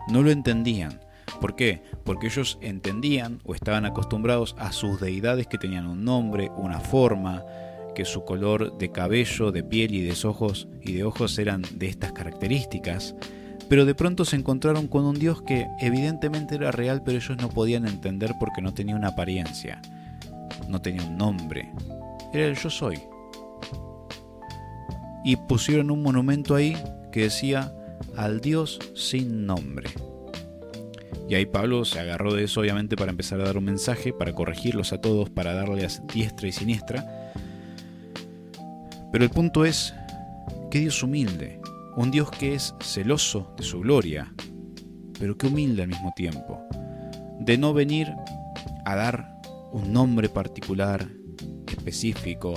no 0.09 0.23
lo 0.23 0.31
entendían. 0.31 1.01
¿Por 1.39 1.55
qué? 1.55 1.81
Porque 2.03 2.27
ellos 2.27 2.57
entendían 2.61 3.39
o 3.43 3.53
estaban 3.53 3.85
acostumbrados 3.85 4.55
a 4.57 4.71
sus 4.71 4.99
deidades 4.99 5.47
que 5.47 5.57
tenían 5.57 5.85
un 5.85 6.03
nombre, 6.03 6.49
una 6.55 6.79
forma, 6.79 7.43
que 7.93 8.05
su 8.05 8.23
color 8.23 8.77
de 8.77 8.91
cabello, 8.91 9.51
de 9.51 9.63
piel 9.63 9.95
y 9.95 10.01
de 10.01 10.15
ojos 10.27 10.67
y 10.81 10.93
de 10.93 11.03
ojos 11.03 11.37
eran 11.39 11.63
de 11.73 11.87
estas 11.87 12.11
características, 12.11 13.15
pero 13.69 13.85
de 13.85 13.95
pronto 13.95 14.25
se 14.25 14.35
encontraron 14.35 14.87
con 14.87 15.05
un 15.05 15.17
Dios 15.17 15.41
que 15.41 15.67
evidentemente 15.79 16.55
era 16.55 16.71
real, 16.71 17.01
pero 17.03 17.17
ellos 17.17 17.37
no 17.37 17.49
podían 17.49 17.87
entender 17.87 18.33
porque 18.39 18.61
no 18.61 18.73
tenía 18.73 18.95
una 18.95 19.09
apariencia, 19.09 19.81
no 20.67 20.81
tenía 20.81 21.03
un 21.03 21.17
nombre, 21.17 21.71
era 22.33 22.45
el 22.45 22.55
yo 22.55 22.69
soy. 22.69 22.99
Y 25.23 25.35
pusieron 25.37 25.89
un 25.89 26.03
monumento 26.03 26.53
ahí 26.53 26.77
que 27.11 27.23
decía 27.23 27.73
al 28.15 28.41
Dios 28.41 28.79
sin 28.93 29.45
nombre. 29.45 29.89
Y 31.27 31.33
ahí 31.33 31.47
Pablo 31.47 31.85
se 31.85 31.99
agarró 31.99 32.33
de 32.33 32.43
eso 32.43 32.61
obviamente 32.61 32.95
para 32.95 33.09
empezar 33.09 33.41
a 33.41 33.45
dar 33.45 33.57
un 33.57 33.63
mensaje, 33.63 34.13
para 34.13 34.33
corregirlos 34.33 34.93
a 34.93 35.01
todos, 35.01 35.29
para 35.29 35.53
darles 35.53 36.01
diestra 36.13 36.47
y 36.47 36.51
siniestra. 36.51 37.31
Pero 39.11 39.23
el 39.23 39.31
punto 39.31 39.65
es 39.65 39.93
que 40.69 40.79
Dios 40.79 41.01
humilde, 41.01 41.59
un 41.95 42.11
Dios 42.11 42.29
que 42.31 42.55
es 42.55 42.75
celoso 42.81 43.53
de 43.57 43.63
su 43.63 43.79
gloria, 43.79 44.33
pero 45.19 45.37
que 45.37 45.47
humilde 45.47 45.83
al 45.83 45.89
mismo 45.89 46.13
tiempo, 46.15 46.61
de 47.39 47.57
no 47.57 47.73
venir 47.73 48.13
a 48.85 48.95
dar 48.95 49.35
un 49.71 49.91
nombre 49.91 50.29
particular, 50.29 51.07
específico, 51.67 52.53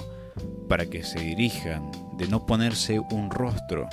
para 0.69 0.87
que 0.87 1.03
se 1.03 1.21
dirijan, 1.21 1.91
de 2.17 2.29
no 2.29 2.47
ponerse 2.47 2.99
un 2.99 3.31
rostro. 3.31 3.89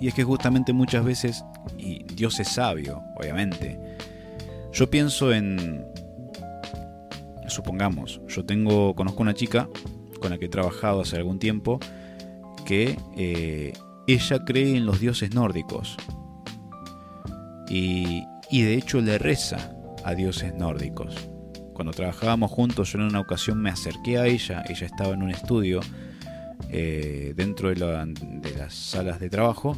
Y 0.00 0.08
es 0.08 0.14
que 0.14 0.24
justamente 0.24 0.72
muchas 0.72 1.04
veces, 1.04 1.44
y 1.78 2.04
Dios 2.14 2.38
es 2.40 2.48
sabio, 2.48 3.02
obviamente, 3.16 3.78
yo 4.72 4.90
pienso 4.90 5.32
en, 5.32 5.84
supongamos, 7.48 8.20
yo 8.28 8.44
tengo, 8.44 8.94
conozco 8.94 9.22
una 9.22 9.34
chica 9.34 9.68
con 10.20 10.30
la 10.30 10.38
que 10.38 10.46
he 10.46 10.48
trabajado 10.48 11.00
hace 11.02 11.16
algún 11.16 11.38
tiempo, 11.38 11.78
que 12.64 12.98
eh, 13.16 13.72
ella 14.06 14.44
cree 14.44 14.76
en 14.76 14.86
los 14.86 15.00
dioses 15.00 15.34
nórdicos. 15.34 15.96
Y, 17.68 18.24
de 18.50 18.74
hecho 18.74 19.00
le 19.00 19.18
reza 19.18 19.72
a 20.04 20.14
dioses 20.14 20.54
nórdicos. 20.54 21.28
Cuando 21.72 21.92
trabajábamos 21.92 22.50
juntos, 22.50 22.92
yo 22.92 22.98
en 23.00 23.06
una 23.06 23.20
ocasión 23.20 23.60
me 23.60 23.70
acerqué 23.70 24.18
a 24.18 24.26
ella, 24.26 24.62
ella 24.68 24.86
estaba 24.86 25.14
en 25.14 25.22
un 25.22 25.30
estudio 25.30 25.80
eh, 26.70 27.32
dentro 27.36 27.68
de, 27.68 27.74
de, 27.74 28.56
las 28.56 28.74
salas 28.74 29.18
de 29.18 29.28
trabajo 29.28 29.76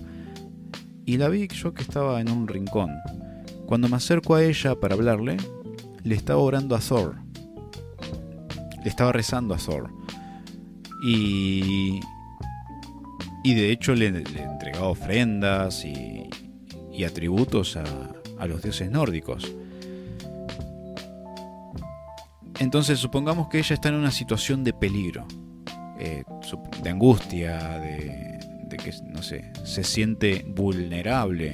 y 1.06 1.16
la 1.16 1.28
vi 1.28 1.48
yo 1.48 1.72
que 1.72 1.82
estaba 1.82 2.20
en 2.20 2.30
un 2.30 2.48
rincón. 2.48 2.90
Cuando 3.66 3.88
me 3.88 3.96
acerco 3.96 4.34
a 4.34 4.44
ella 4.44 4.78
para 4.78 4.94
hablarle, 4.94 5.38
le 6.02 6.14
estaba 6.14 6.40
orando 6.40 6.76
a 6.76 6.80
Thor. 6.80 7.16
Le 8.82 8.88
estaba 8.88 9.12
rezando 9.12 9.54
a 9.54 9.58
Thor. 9.58 9.90
Y, 11.02 12.00
y 13.46 13.54
de 13.54 13.70
hecho 13.70 13.94
le, 13.94 14.10
le 14.10 14.42
entregaba 14.42 14.88
ofrendas 14.88 15.84
y, 15.84 16.28
atributos 17.04 17.76
a, 17.76 18.46
los 18.48 18.60
dioses 18.60 18.90
nórdicos. 18.90 19.54
Entonces 22.58 22.98
supongamos 22.98 23.48
que 23.48 23.58
ella 23.58 23.74
está 23.74 23.90
en 23.90 23.94
una 23.94 24.10
situación 24.10 24.64
de 24.64 24.72
peligro, 24.72 25.28
eh, 26.00 26.24
de 26.82 26.90
angustia, 26.90 27.78
de, 27.78 28.40
de, 28.68 28.76
que, 28.78 28.92
no 29.04 29.22
sé, 29.22 29.52
se 29.62 29.84
siente 29.84 30.44
vulnerable 30.48 31.52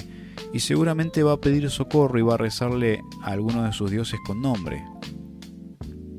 y 0.51 0.61
seguramente 0.61 1.21
va 1.21 1.33
a 1.33 1.41
pedir 1.41 1.69
socorro 1.69 2.17
y 2.17 2.23
va 2.23 2.33
a 2.33 2.37
rezarle 2.37 3.01
a 3.21 3.33
alguno 3.33 3.61
de 3.65 3.71
sus 3.71 3.91
dioses 3.91 4.19
con 4.25 4.41
nombre. 4.41 4.83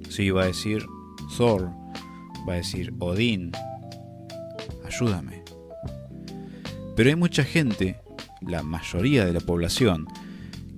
Sí, 0.09 0.31
va 0.31 0.45
a 0.45 0.47
decir 0.47 0.87
Thor, 1.37 1.73
va 2.49 2.53
a 2.53 2.57
decir 2.57 2.95
Odín, 3.01 3.51
ayúdame. 4.87 5.44
Pero 6.97 7.11
hay 7.11 7.17
mucha 7.17 7.43
gente, 7.43 8.01
la 8.41 8.63
mayoría 8.63 9.25
de 9.25 9.33
la 9.33 9.41
población, 9.41 10.07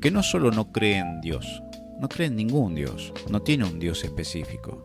que 0.00 0.10
no 0.10 0.22
solo 0.22 0.50
no 0.50 0.72
cree 0.72 0.98
en 0.98 1.20
Dios, 1.20 1.62
no 2.00 2.08
cree 2.08 2.28
en 2.28 2.36
ningún 2.36 2.74
Dios, 2.74 3.12
no 3.30 3.42
tiene 3.42 3.64
un 3.64 3.78
Dios 3.78 4.02
específico. 4.04 4.82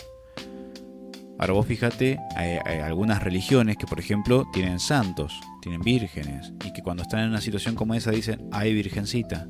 Ahora 1.40 1.54
vos 1.54 1.66
fíjate, 1.66 2.20
hay, 2.36 2.60
hay, 2.66 2.80
algunas 2.80 3.24
religiones 3.24 3.78
que 3.78 3.88
por 3.88 4.00
ejemplo 4.00 4.46
tienen 4.54 4.80
santos, 4.80 5.40
tienen 5.62 5.82
vírgenes, 5.82 6.54
y 6.66 6.74
que 6.74 6.82
cuando 6.82 7.04
están 7.04 7.22
en 7.22 7.30
una 7.30 7.42
situación 7.42 7.76
como 7.76 7.94
esa 7.94 8.12
dicen, 8.12 8.48
hay 8.52 8.74
virgencita, 8.74 9.48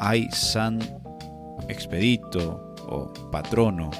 hay 0.00 0.28
san 0.30 0.78
expedito 1.68 2.74
o 2.86 3.12
patrono. 3.30 3.90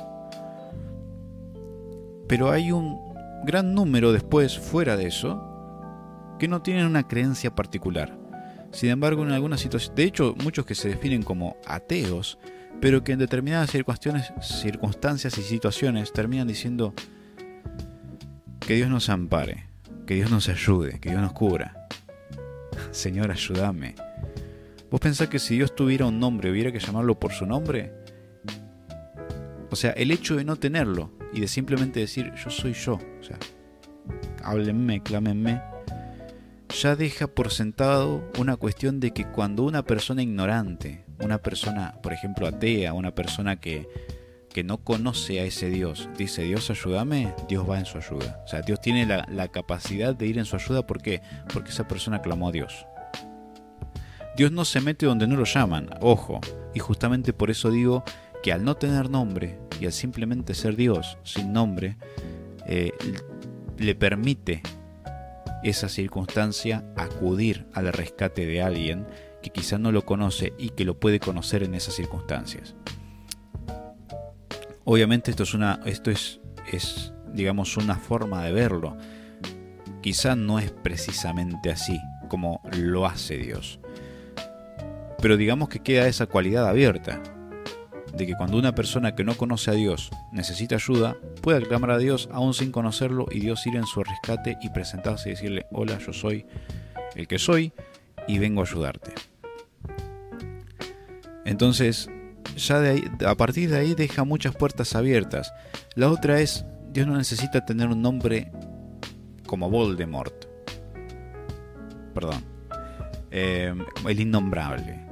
Pero 2.28 2.50
hay 2.50 2.72
un 2.72 2.98
gran 3.44 3.74
número 3.74 4.12
después, 4.12 4.58
fuera 4.58 4.96
de 4.96 5.08
eso, 5.08 5.55
que 6.38 6.48
no 6.48 6.62
tienen 6.62 6.86
una 6.86 7.06
creencia 7.06 7.54
particular. 7.54 8.18
Sin 8.72 8.90
embargo, 8.90 9.22
en 9.22 9.32
algunas 9.32 9.60
situaciones, 9.60 9.96
de 9.96 10.04
hecho, 10.04 10.34
muchos 10.42 10.66
que 10.66 10.74
se 10.74 10.88
definen 10.88 11.22
como 11.22 11.56
ateos, 11.66 12.38
pero 12.80 13.02
que 13.02 13.12
en 13.12 13.18
determinadas 13.18 13.70
circunstancias 13.70 15.38
y 15.38 15.42
situaciones 15.42 16.12
terminan 16.12 16.48
diciendo 16.48 16.94
que 18.60 18.74
Dios 18.74 18.90
nos 18.90 19.08
ampare, 19.08 19.66
que 20.06 20.14
Dios 20.14 20.30
nos 20.30 20.48
ayude, 20.48 21.00
que 21.00 21.10
Dios 21.10 21.22
nos 21.22 21.32
cubra. 21.32 21.88
Señor, 22.90 23.30
ayúdame. 23.30 23.94
¿Vos 24.90 25.00
pensás 25.00 25.28
que 25.28 25.38
si 25.38 25.56
Dios 25.56 25.74
tuviera 25.74 26.06
un 26.06 26.20
nombre, 26.20 26.50
hubiera 26.50 26.70
que 26.70 26.78
llamarlo 26.78 27.18
por 27.18 27.32
su 27.32 27.46
nombre? 27.46 27.92
O 29.70 29.76
sea, 29.76 29.92
el 29.92 30.10
hecho 30.10 30.36
de 30.36 30.44
no 30.44 30.56
tenerlo 30.56 31.10
y 31.32 31.40
de 31.40 31.48
simplemente 31.48 32.00
decir 32.00 32.32
yo 32.34 32.50
soy 32.50 32.72
yo, 32.72 32.94
o 32.94 33.22
sea, 33.22 33.38
háblenme, 34.42 35.02
clámenme, 35.02 35.60
ya 36.68 36.96
deja 36.96 37.26
por 37.26 37.52
sentado 37.52 38.30
una 38.38 38.56
cuestión 38.56 39.00
de 39.00 39.12
que 39.12 39.24
cuando 39.24 39.62
una 39.62 39.84
persona 39.84 40.22
ignorante, 40.22 41.04
una 41.22 41.38
persona, 41.38 41.94
por 42.02 42.12
ejemplo, 42.12 42.46
atea, 42.46 42.92
una 42.92 43.14
persona 43.14 43.60
que, 43.60 43.88
que 44.50 44.64
no 44.64 44.78
conoce 44.78 45.40
a 45.40 45.44
ese 45.44 45.68
Dios, 45.70 46.08
dice 46.16 46.42
Dios 46.42 46.70
ayúdame, 46.70 47.34
Dios 47.48 47.68
va 47.68 47.78
en 47.78 47.86
su 47.86 47.98
ayuda. 47.98 48.42
O 48.44 48.48
sea, 48.48 48.62
Dios 48.62 48.80
tiene 48.80 49.06
la, 49.06 49.26
la 49.30 49.48
capacidad 49.48 50.14
de 50.14 50.26
ir 50.26 50.38
en 50.38 50.44
su 50.44 50.56
ayuda, 50.56 50.86
¿por 50.86 51.00
qué? 51.00 51.22
Porque 51.52 51.70
esa 51.70 51.88
persona 51.88 52.22
clamó 52.22 52.48
a 52.48 52.52
Dios. 52.52 52.86
Dios 54.36 54.52
no 54.52 54.64
se 54.64 54.80
mete 54.80 55.06
donde 55.06 55.26
no 55.26 55.36
lo 55.36 55.44
llaman, 55.44 55.88
ojo, 56.00 56.40
y 56.74 56.78
justamente 56.78 57.32
por 57.32 57.50
eso 57.50 57.70
digo 57.70 58.04
que 58.42 58.52
al 58.52 58.64
no 58.64 58.76
tener 58.76 59.08
nombre 59.08 59.58
y 59.80 59.86
al 59.86 59.92
simplemente 59.92 60.52
ser 60.52 60.76
Dios 60.76 61.16
sin 61.22 61.52
nombre, 61.52 61.96
eh, 62.66 62.92
le 63.78 63.94
permite 63.94 64.62
esa 65.62 65.88
circunstancia 65.88 66.84
acudir 66.96 67.66
al 67.72 67.92
rescate 67.92 68.46
de 68.46 68.62
alguien 68.62 69.06
que 69.42 69.50
quizá 69.50 69.78
no 69.78 69.92
lo 69.92 70.04
conoce 70.04 70.52
y 70.58 70.70
que 70.70 70.84
lo 70.84 70.98
puede 70.98 71.20
conocer 71.20 71.62
en 71.62 71.74
esas 71.74 71.94
circunstancias. 71.94 72.74
Obviamente 74.84 75.30
esto 75.30 75.42
es 75.42 75.54
una 75.54 75.80
esto 75.84 76.10
es 76.10 76.40
es 76.70 77.12
digamos 77.32 77.76
una 77.76 77.96
forma 77.96 78.44
de 78.44 78.52
verlo. 78.52 78.96
Quizá 80.02 80.36
no 80.36 80.58
es 80.58 80.70
precisamente 80.70 81.70
así 81.70 81.98
como 82.28 82.60
lo 82.78 83.06
hace 83.06 83.36
Dios. 83.36 83.80
Pero 85.20 85.36
digamos 85.36 85.68
que 85.68 85.80
queda 85.80 86.06
esa 86.06 86.26
cualidad 86.26 86.68
abierta 86.68 87.20
de 88.16 88.26
que 88.26 88.34
cuando 88.34 88.56
una 88.56 88.74
persona 88.74 89.14
que 89.14 89.24
no 89.24 89.36
conoce 89.36 89.70
a 89.70 89.74
Dios 89.74 90.10
necesita 90.32 90.76
ayuda, 90.76 91.16
puede 91.42 91.62
clamar 91.62 91.90
a 91.90 91.98
Dios 91.98 92.28
aún 92.32 92.54
sin 92.54 92.72
conocerlo 92.72 93.26
y 93.30 93.40
Dios 93.40 93.66
ir 93.66 93.76
en 93.76 93.86
su 93.86 94.02
rescate 94.02 94.56
y 94.62 94.70
presentarse 94.70 95.28
y 95.28 95.32
decirle, 95.32 95.66
hola, 95.70 95.98
yo 95.98 96.12
soy 96.12 96.46
el 97.14 97.28
que 97.28 97.38
soy 97.38 97.72
y 98.26 98.38
vengo 98.38 98.62
a 98.62 98.64
ayudarte. 98.64 99.12
Entonces, 101.44 102.10
ya 102.56 102.80
de 102.80 102.90
ahí, 102.90 103.04
a 103.26 103.34
partir 103.34 103.70
de 103.70 103.78
ahí 103.78 103.94
deja 103.94 104.24
muchas 104.24 104.54
puertas 104.56 104.96
abiertas. 104.96 105.52
La 105.94 106.10
otra 106.10 106.40
es, 106.40 106.64
Dios 106.92 107.06
no 107.06 107.16
necesita 107.16 107.64
tener 107.64 107.88
un 107.88 108.02
nombre 108.02 108.50
como 109.46 109.70
Voldemort. 109.70 110.46
Perdón. 112.14 112.42
Eh, 113.30 113.74
el 114.08 114.20
innombrable. 114.20 115.05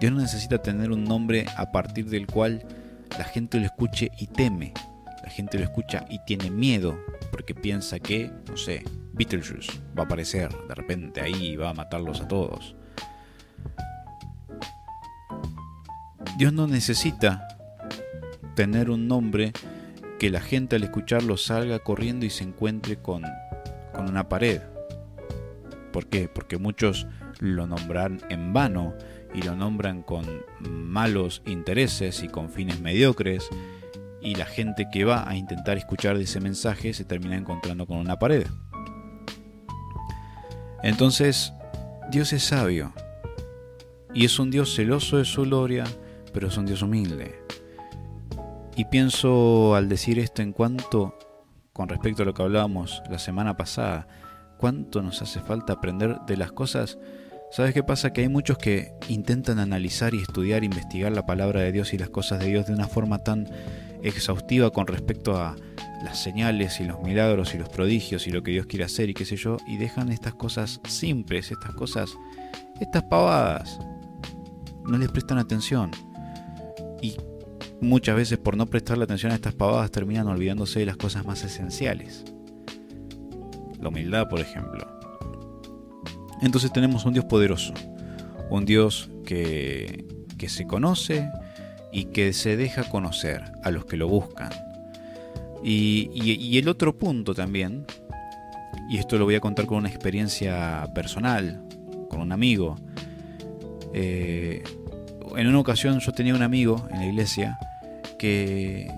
Dios 0.00 0.12
no 0.12 0.20
necesita 0.20 0.62
tener 0.62 0.90
un 0.90 1.04
nombre 1.04 1.46
a 1.56 1.72
partir 1.72 2.06
del 2.08 2.26
cual 2.26 2.64
la 3.18 3.24
gente 3.24 3.58
lo 3.58 3.66
escuche 3.66 4.10
y 4.18 4.26
teme. 4.26 4.72
La 5.24 5.30
gente 5.30 5.58
lo 5.58 5.64
escucha 5.64 6.06
y 6.08 6.20
tiene 6.24 6.50
miedo 6.50 6.98
porque 7.30 7.54
piensa 7.54 7.98
que, 7.98 8.30
no 8.48 8.56
sé, 8.56 8.84
Beetlejuice 9.12 9.72
va 9.98 10.04
a 10.04 10.06
aparecer 10.06 10.50
de 10.68 10.74
repente 10.74 11.20
ahí 11.20 11.48
y 11.48 11.56
va 11.56 11.70
a 11.70 11.74
matarlos 11.74 12.20
a 12.20 12.28
todos. 12.28 12.76
Dios 16.38 16.52
no 16.52 16.68
necesita 16.68 17.48
tener 18.54 18.90
un 18.90 19.08
nombre 19.08 19.52
que 20.18 20.30
la 20.30 20.40
gente 20.40 20.76
al 20.76 20.84
escucharlo 20.84 21.36
salga 21.36 21.80
corriendo 21.80 22.26
y 22.26 22.30
se 22.30 22.44
encuentre 22.44 22.96
con, 22.96 23.24
con 23.92 24.08
una 24.08 24.28
pared. 24.28 24.60
¿Por 25.92 26.06
qué? 26.06 26.28
Porque 26.28 26.58
muchos 26.58 27.06
lo 27.40 27.66
nombran 27.66 28.20
en 28.28 28.52
vano 28.52 28.94
y 29.34 29.42
lo 29.42 29.54
nombran 29.56 30.02
con 30.02 30.24
malos 30.60 31.42
intereses 31.46 32.22
y 32.22 32.28
con 32.28 32.50
fines 32.50 32.80
mediocres 32.80 33.48
y 34.20 34.34
la 34.34 34.46
gente 34.46 34.88
que 34.90 35.04
va 35.04 35.28
a 35.28 35.36
intentar 35.36 35.78
escuchar 35.78 36.16
ese 36.16 36.40
mensaje 36.40 36.92
se 36.92 37.04
termina 37.04 37.36
encontrando 37.36 37.86
con 37.86 37.98
una 37.98 38.18
pared. 38.18 38.46
Entonces, 40.82 41.52
Dios 42.10 42.32
es 42.32 42.44
sabio 42.44 42.92
y 44.14 44.24
es 44.24 44.38
un 44.38 44.50
Dios 44.50 44.74
celoso 44.74 45.18
de 45.18 45.24
su 45.24 45.42
gloria, 45.42 45.84
pero 46.32 46.48
es 46.48 46.56
un 46.56 46.66
Dios 46.66 46.82
humilde. 46.82 47.42
Y 48.76 48.84
pienso 48.86 49.74
al 49.74 49.88
decir 49.88 50.18
esto 50.18 50.42
en 50.42 50.52
cuanto, 50.52 51.18
con 51.72 51.88
respecto 51.88 52.22
a 52.22 52.26
lo 52.26 52.34
que 52.34 52.42
hablábamos 52.42 53.02
la 53.10 53.18
semana 53.18 53.56
pasada, 53.56 54.06
cuánto 54.56 55.02
nos 55.02 55.20
hace 55.20 55.40
falta 55.40 55.74
aprender 55.74 56.20
de 56.26 56.36
las 56.36 56.52
cosas. 56.52 56.98
¿Sabes 57.50 57.72
qué 57.72 57.82
pasa? 57.82 58.12
Que 58.12 58.20
hay 58.20 58.28
muchos 58.28 58.58
que 58.58 58.92
intentan 59.08 59.58
analizar 59.58 60.14
y 60.14 60.18
estudiar, 60.18 60.64
investigar 60.64 61.12
la 61.12 61.24
palabra 61.24 61.62
de 61.62 61.72
Dios 61.72 61.94
y 61.94 61.98
las 61.98 62.10
cosas 62.10 62.40
de 62.40 62.46
Dios 62.46 62.66
de 62.66 62.74
una 62.74 62.86
forma 62.86 63.18
tan 63.18 63.48
exhaustiva 64.02 64.70
con 64.70 64.86
respecto 64.86 65.36
a 65.36 65.56
las 66.04 66.22
señales 66.22 66.78
y 66.80 66.84
los 66.84 67.00
milagros 67.00 67.54
y 67.54 67.58
los 67.58 67.70
prodigios 67.70 68.26
y 68.26 68.30
lo 68.30 68.42
que 68.42 68.50
Dios 68.50 68.66
quiere 68.66 68.84
hacer 68.84 69.08
y 69.08 69.14
qué 69.14 69.24
sé 69.24 69.36
yo, 69.36 69.56
y 69.66 69.78
dejan 69.78 70.10
estas 70.10 70.34
cosas 70.34 70.80
simples, 70.86 71.50
estas 71.50 71.74
cosas, 71.74 72.10
estas 72.80 73.02
pavadas. 73.04 73.78
No 74.84 74.98
les 74.98 75.10
prestan 75.10 75.38
atención. 75.38 75.90
Y 77.00 77.16
muchas 77.80 78.14
veces 78.14 78.38
por 78.38 78.56
no 78.56 78.66
prestarle 78.66 79.04
atención 79.04 79.32
a 79.32 79.36
estas 79.36 79.54
pavadas 79.54 79.90
terminan 79.90 80.28
olvidándose 80.28 80.80
de 80.80 80.86
las 80.86 80.98
cosas 80.98 81.24
más 81.24 81.42
esenciales. 81.42 82.24
La 83.80 83.88
humildad, 83.88 84.28
por 84.28 84.40
ejemplo. 84.40 84.97
Entonces 86.42 86.72
tenemos 86.72 87.04
un 87.04 87.12
Dios 87.12 87.24
poderoso, 87.24 87.74
un 88.50 88.64
Dios 88.64 89.10
que, 89.24 90.06
que 90.36 90.48
se 90.48 90.66
conoce 90.66 91.30
y 91.92 92.06
que 92.06 92.32
se 92.32 92.56
deja 92.56 92.84
conocer 92.88 93.44
a 93.62 93.70
los 93.70 93.84
que 93.84 93.96
lo 93.96 94.08
buscan. 94.08 94.50
Y, 95.62 96.10
y, 96.14 96.56
el 96.58 96.68
otro 96.68 96.96
punto 96.96 97.34
también, 97.34 97.84
y 98.88 98.98
esto 98.98 99.18
lo 99.18 99.24
voy 99.24 99.34
a 99.34 99.40
contar 99.40 99.66
con 99.66 99.78
una 99.78 99.88
experiencia 99.88 100.88
personal, 100.94 101.64
con 102.08 102.20
un 102.20 102.30
amigo. 102.30 102.76
Eh, 103.92 104.62
en 105.36 105.46
una 105.46 105.58
ocasión 105.58 105.98
yo 105.98 106.12
tenía 106.12 106.34
un 106.34 106.42
amigo 106.42 106.86
en 106.90 107.00
la 107.00 107.06
iglesia 107.06 107.58
que 108.18 108.88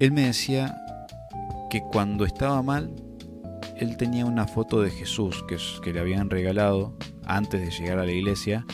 él 0.00 0.12
me 0.12 0.22
decía 0.22 0.76
que 1.70 1.80
cuando 1.80 2.24
estaba 2.24 2.60
mal, 2.62 2.90
él 3.80 3.96
tenía 3.96 4.24
una 4.24 4.46
foto 4.46 4.80
de 4.80 4.90
Jesús 4.90 5.44
que, 5.48 5.92
le 5.92 6.00
habían 6.00 6.30
regalado 6.30 6.96
antes 7.24 7.60
de 7.60 7.70
llegar 7.70 7.98
a 7.98 8.04
la 8.04 8.12
iglesia. 8.12 8.64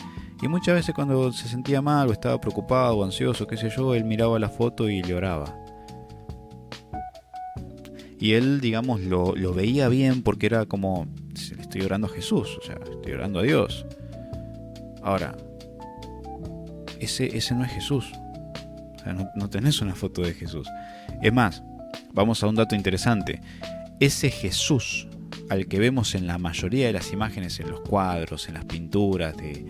Y 0.41 0.47
muchas 0.47 0.75
veces 0.75 0.93
cuando 0.93 1.31
se 1.31 1.47
sentía 1.47 1.81
mal 1.81 2.09
o 2.09 2.11
estaba 2.11 2.39
preocupado 2.39 2.97
o 2.97 3.03
ansioso, 3.03 3.47
qué 3.47 3.57
sé 3.57 3.69
yo, 3.69 3.95
él 3.95 4.03
miraba 4.05 4.37
la 4.37 4.49
foto 4.49 4.89
y 4.89 5.01
le 5.01 5.15
oraba. 5.15 5.55
Y 8.19 8.33
él, 8.33 8.61
digamos, 8.61 9.01
lo, 9.01 9.33
veía 9.53 9.89
bien 9.89 10.21
porque 10.21 10.47
era 10.47 10.65
como, 10.65 11.07
le 11.55 11.61
estoy 11.61 11.81
orando 11.81 12.07
a 12.07 12.09
Jesús, 12.09 12.57
o 12.61 12.65
sea, 12.65 12.75
estoy 12.75 13.13
orando 13.13 13.39
a 13.39 13.43
Dios. 13.43 13.85
Ahora, 15.01 15.35
ese, 16.99 17.35
ese 17.35 17.55
no 17.55 17.63
es 17.63 17.71
Jesús 17.71 18.11
no, 19.35 19.49
tenés 19.49 19.81
una 19.81 19.95
foto 19.95 20.21
de 20.21 20.33
Jesús. 20.33 20.67
Es 21.21 21.33
más, 21.33 21.63
vamos 22.13 22.41
a 22.43 22.47
un 22.47 22.55
dato 22.55 22.75
interesante. 22.75 23.41
Ese 23.99 24.29
Jesús 24.29 25.07
al 25.49 25.67
que 25.67 25.79
vemos 25.79 26.13
en 26.15 26.27
la 26.27 26.37
mayoría 26.37 26.87
de 26.87 26.93
las 26.93 27.11
imágenes, 27.11 27.59
en 27.59 27.69
los 27.69 27.81
cuadros, 27.81 28.47
en 28.47 28.55
las 28.55 28.65
pinturas 28.65 29.35
de, 29.37 29.65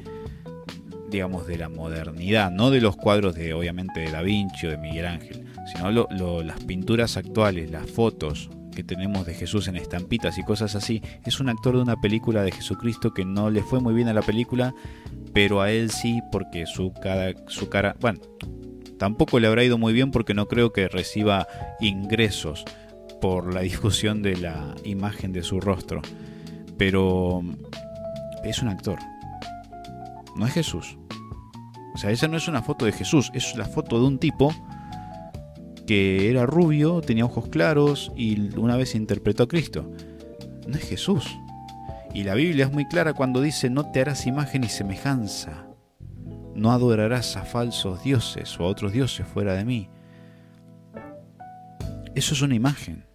digamos, 1.10 1.48
de 1.48 1.58
la 1.58 1.70
modernidad, 1.70 2.52
no 2.52 2.72
de 2.72 2.82
los 2.82 2.98
cuadros 2.98 3.36
de, 3.36 3.54
obviamente, 3.54 4.02
de 4.02 4.12
Da 4.12 4.22
Vinci 4.22 4.68
o 4.68 4.72
de 4.72 4.78
Miguel 4.78 5.06
Ángel, 5.06 5.46
sino 5.72 5.92
las 6.44 6.64
pinturas 6.64 7.16
actuales, 7.16 7.72
las 7.72 7.90
fotos 7.90 8.50
que 8.76 8.84
tenemos 8.84 9.26
de 9.26 9.34
Jesús 9.34 9.68
en 9.68 9.76
estampitas 9.76 10.38
y 10.38 10.44
cosas 10.44 10.76
así, 10.76 11.02
es 11.26 11.40
un 11.40 11.50
actor 11.50 11.76
de 11.76 11.82
una 11.82 12.00
película 12.00 12.44
de 12.44 12.52
Jesucristo 12.52 13.14
que 13.14 13.26
no 13.26 13.50
le 13.50 13.64
fue 13.64 13.80
muy 13.80 13.94
bien 13.94 14.08
a 14.08 14.14
la 14.14 14.22
película, 14.22 14.74
pero 15.34 15.62
a 15.62 15.72
él 15.72 15.90
sí, 15.90 16.22
porque 16.32 16.66
su 16.66 16.92
cara, 16.94 17.34
su 17.48 17.70
cara 17.70 17.96
bueno, 18.00 18.20
Tampoco 18.98 19.40
le 19.40 19.48
habrá 19.48 19.64
ido 19.64 19.78
muy 19.78 19.94
bien 19.94 20.12
porque 20.12 20.34
no 20.34 20.48
creo 20.48 20.74
que 20.74 20.88
reciba 20.88 21.48
ingresos 21.80 22.66
por 23.20 23.54
la 23.54 23.62
discusión 23.62 24.22
de 24.22 24.38
la 24.38 24.76
imagen 24.84 25.32
de 25.34 25.44
su 25.44 25.60
rostro. 25.60 26.02
Pero 26.78 27.42
es 28.44 28.62
un 28.62 28.70
actor. 28.70 29.00
No 30.36 30.46
es 30.46 30.54
Jesús. 30.54 30.98
O 31.94 31.98
sea, 31.98 32.12
esa 32.12 32.28
no 32.28 32.38
es 32.38 32.48
una 32.48 32.62
foto 32.62 32.86
de 32.86 32.92
Jesús, 32.92 33.32
es 33.34 33.56
la 33.56 33.66
foto 33.66 34.00
de 34.00 34.06
un 34.06 34.20
tipo 34.20 34.54
que 35.88 36.30
era 36.30 36.46
rubio, 36.46 37.02
tenía 37.02 37.26
ojos 37.26 37.48
claros 37.48 38.12
y 38.16 38.56
una 38.58 38.76
vez 38.76 38.94
interpretó 38.94 39.44
a 39.44 39.48
Cristo. 39.48 39.92
No 40.68 40.78
es 40.78 40.84
Jesús. 40.84 41.26
Y 42.14 42.24
la 42.24 42.36
Biblia 42.36 42.66
es 42.66 42.72
muy 42.72 42.88
clara 42.88 43.14
cuando 43.14 43.42
dice 43.42 43.70
no 43.70 43.92
te 43.92 44.02
harás 44.02 44.28
imagen 44.28 44.64
y 44.64 44.70
semejanza 44.70 45.68
no 46.58 46.72
adorarás 46.72 47.38
a 47.38 47.44
falsos 47.44 48.04
dioses 48.04 48.60
o 48.60 48.64
a 48.64 48.68
otros 48.68 48.92
dioses 48.92 49.26
fuera 49.28 49.54
de 49.54 49.64
mí. 49.64 49.90
Eso 52.16 52.34
es 52.34 52.42
una 52.42 52.56
imagen. 52.56 53.06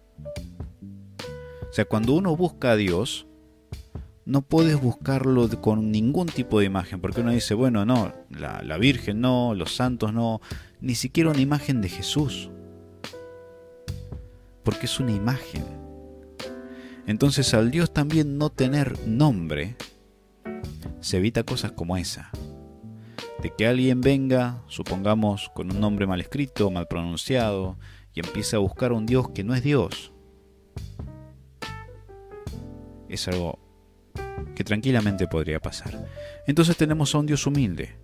O 1.73 1.75
sea, 1.75 1.85
cuando 1.85 2.13
uno 2.13 2.37
busca 2.37 2.73
a 2.73 2.75
Dios, 2.75 3.25
no 4.25 4.43
puedes 4.43 4.79
buscarlo 4.79 5.49
con 5.59 5.91
ningún 5.91 6.27
tipo 6.27 6.59
de 6.59 6.67
imagen, 6.67 7.01
porque 7.01 7.21
uno 7.21 7.31
dice, 7.31 7.55
bueno, 7.55 7.83
no, 7.83 8.13
la, 8.29 8.77
Virgen 8.77 9.21
no, 9.21 9.55
los 9.55 9.75
santos 9.75 10.13
no, 10.13 10.39
ni 10.81 10.93
siquiera 10.93 11.31
una 11.31 11.41
imagen 11.41 11.81
de 11.81 11.89
Jesús, 11.89 12.51
porque 14.61 14.85
es 14.85 14.99
una 14.99 15.13
imagen. 15.13 15.65
Entonces 17.07 17.55
al 17.55 17.71
Dios 17.71 17.91
también 17.91 18.37
no 18.37 18.51
tener 18.51 19.07
nombre, 19.07 19.75
se 20.99 21.17
evita 21.17 21.41
cosas 21.41 21.71
como 21.71 21.97
esa 21.97 22.29
de 23.41 23.49
que 23.49 23.65
alguien 23.65 23.99
venga, 23.99 24.61
supongamos, 24.67 25.49
con 25.55 25.71
un 25.71 25.79
nombre 25.79 26.05
mal 26.05 26.21
escrito, 26.21 26.69
mal 26.69 26.87
pronunciado, 26.87 27.79
y 28.13 28.19
empiece 28.19 28.57
a 28.57 28.59
buscar 28.59 28.91
un 28.91 29.07
Dios 29.07 29.29
que 29.31 29.43
no 29.43 29.55
es 29.55 29.63
Dios. 29.63 30.13
Es 33.13 33.27
algo 33.27 33.59
que 34.55 34.63
tranquilamente 34.63 35.27
podría 35.27 35.59
pasar. 35.59 36.07
Entonces 36.47 36.77
tenemos 36.77 37.13
a 37.13 37.19
un 37.19 37.25
Dios 37.25 37.45
humilde, 37.47 37.95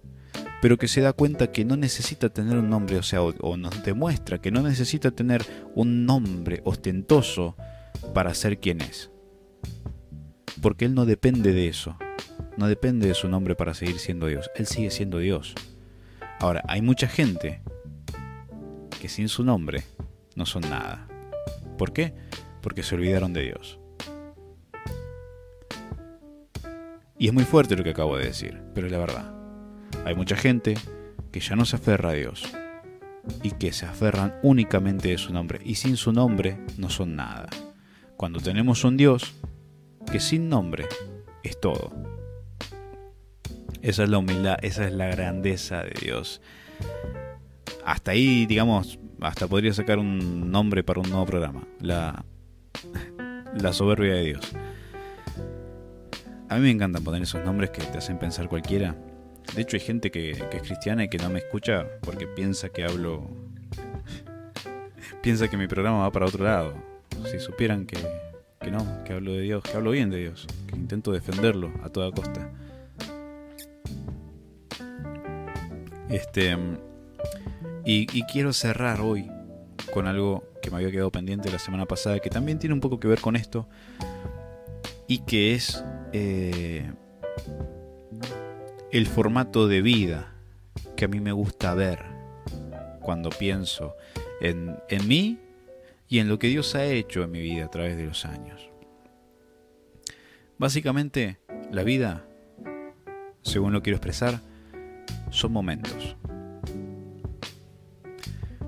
pero 0.62 0.78
que 0.78 0.88
se 0.88 1.02
da 1.02 1.14
cuenta 1.14 1.52
que 1.52 1.66
no 1.66 1.78
necesita 1.78 2.30
tener 2.30 2.58
un 2.58 2.70
nombre, 2.70 2.98
o 2.98 3.04
sea, 3.04 3.22
o, 3.22 3.58
nos 3.58 3.84
demuestra 3.84 4.40
que 4.40 4.52
no 4.52 4.62
necesita 4.62 5.12
tener 5.12 5.46
un 5.76 6.06
nombre 6.06 6.62
ostentoso 6.64 7.56
para 8.14 8.34
ser 8.34 8.60
quien 8.60 8.82
es. 8.82 9.12
Porque 10.62 10.86
Él 10.86 10.94
no 10.94 11.06
depende 11.06 11.54
de 11.54 11.68
eso 11.68 11.98
no 12.60 12.68
depende 12.68 13.08
de 13.08 13.14
su 13.14 13.30
nombre 13.30 13.56
para 13.56 13.74
seguir 13.74 14.00
siendo 14.00 14.28
Dios. 14.28 14.52
Él 14.54 14.68
sigue 14.68 14.92
siendo 14.92 15.20
Dios. 15.20 15.56
Ahora, 16.40 16.62
hay 16.68 16.82
mucha 16.82 17.08
gente 17.08 17.62
que 19.00 19.08
sin 19.08 19.30
su 19.30 19.46
nombre 19.46 19.84
no 20.36 20.46
son 20.46 20.64
nada. 20.64 21.08
¿Por 21.78 21.94
qué? 21.94 22.14
Porque 22.62 22.84
se 22.84 22.96
olvidaron 22.96 23.32
de 23.32 23.44
Dios. 23.44 23.79
Y 27.20 27.28
es 27.28 27.34
muy 27.34 27.44
fuerte 27.44 27.76
lo 27.76 27.84
que 27.84 27.90
acabo 27.90 28.18
de 28.18 28.26
decir, 28.26 28.64
pero 28.74 28.88
es 28.88 28.94
la 28.94 28.98
verdad. 28.98 29.36
Hay 30.06 30.16
mucha 30.16 30.38
gente 30.38 30.76
que 31.34 31.42
ya 31.42 31.58
no 31.58 31.66
se 31.66 31.76
aferra 31.76 32.12
a 32.12 32.14
Dios 32.14 32.44
y 33.44 33.52
que 33.52 33.74
se 33.74 33.86
aferran 33.86 34.36
únicamente 34.42 35.10
de 35.10 35.18
su 35.18 35.34
nombre 35.34 35.60
y 35.66 35.76
sin 35.76 35.98
su 35.98 36.14
nombre 36.14 36.58
no 36.78 36.90
son 36.90 37.18
nada. 37.18 37.50
Cuando 38.16 38.40
tenemos 38.40 38.86
un 38.86 38.96
Dios 38.96 39.36
que 40.10 40.22
sin 40.22 40.48
nombre 40.48 40.88
es 41.44 41.60
todo. 41.60 41.92
Esa 43.82 44.04
es 44.04 44.10
la 44.10 44.18
humildad, 44.18 44.58
esa 44.62 44.88
es 44.88 44.94
la 44.94 45.08
grandeza 45.08 45.84
de 45.84 45.94
Dios. 46.02 46.42
Hasta 47.86 48.12
ahí, 48.12 48.46
digamos, 48.46 48.98
hasta 49.20 49.46
podría 49.46 49.74
sacar 49.74 50.00
un 50.00 50.52
nombre 50.52 50.84
para 50.86 51.02
un 51.02 51.10
nuevo 51.10 51.26
programa. 51.26 51.68
La, 51.82 52.24
la 53.60 53.74
soberbia 53.74 54.14
de 54.14 54.24
Dios. 54.24 54.56
A 56.50 56.56
mí 56.56 56.62
me 56.62 56.72
encanta 56.72 57.00
poner 57.00 57.22
esos 57.22 57.44
nombres 57.46 57.70
que 57.70 57.82
te 57.82 57.98
hacen 57.98 58.18
pensar 58.18 58.50
cualquiera. 58.50 58.96
De 59.56 59.62
hecho, 59.62 59.78
hay 59.78 59.82
gente 59.82 60.12
que, 60.12 60.32
es 60.32 60.62
cristiana 60.62 61.04
y 61.04 61.10
que 61.10 61.18
no 61.18 61.30
me 61.30 61.40
escucha 61.40 61.88
porque 62.02 62.28
piensa 62.28 62.70
que 62.70 62.84
hablo. 62.84 63.30
piensa 65.22 65.48
que 65.48 65.58
mi 65.58 65.68
programa 65.68 66.00
va 66.00 66.12
para 66.12 66.26
otro 66.26 66.44
lado. 66.44 66.74
Si 67.32 67.40
supieran 67.40 67.86
que 67.86 67.98
no, 68.70 69.04
que 69.04 69.14
hablo 69.14 69.34
de 69.34 69.42
Dios, 69.42 69.64
que 69.64 69.76
hablo 69.76 69.92
bien 69.92 70.10
de 70.10 70.18
Dios, 70.18 70.48
que 70.68 70.76
intento 70.76 71.12
defenderlo 71.12 71.72
a 71.84 71.90
toda 71.90 72.12
costa. 72.12 72.52
Este, 76.10 76.58
y, 77.86 78.06
quiero 78.24 78.54
cerrar 78.54 79.02
hoy 79.02 79.30
con 79.94 80.08
algo 80.08 80.44
que 80.62 80.72
me 80.72 80.78
había 80.78 80.92
quedado 80.92 81.12
pendiente 81.12 81.52
la 81.52 81.60
semana 81.60 81.86
pasada, 81.86 82.20
que 82.20 82.30
también 82.30 82.60
tiene 82.60 82.74
un 82.74 82.82
poco 82.82 83.00
que 83.00 83.08
ver 83.08 83.22
con 83.22 83.36
esto, 83.36 83.68
y 85.08 85.20
que 85.20 85.54
es 85.56 85.84
eh, 86.14 86.92
el 88.92 89.08
formato 89.08 89.68
de 89.68 89.82
vida 89.82 90.34
que 90.96 91.06
a 91.06 91.08
mí 91.08 91.20
me 91.20 91.32
gusta 91.32 91.74
ver 91.74 92.04
cuando 93.02 93.30
pienso 93.30 93.96
en, 94.42 94.78
en 94.90 95.08
mí 95.08 95.40
y 96.08 96.20
en 96.20 96.28
lo 96.28 96.40
que 96.40 96.48
Dios 96.48 96.76
ha 96.76 96.86
hecho 96.86 97.24
en 97.24 97.32
mi 97.32 97.42
vida 97.42 97.66
a 97.66 97.70
través 97.70 97.98
de 97.98 98.06
los 98.06 98.26
años. 98.26 98.70
Básicamente, 100.58 101.40
la 101.72 101.84
vida 101.84 102.26
según 103.42 103.74
lo 103.74 103.82
quiero 103.82 103.98
expresar, 103.98 104.40
son 105.30 105.52
momentos. 105.52 106.16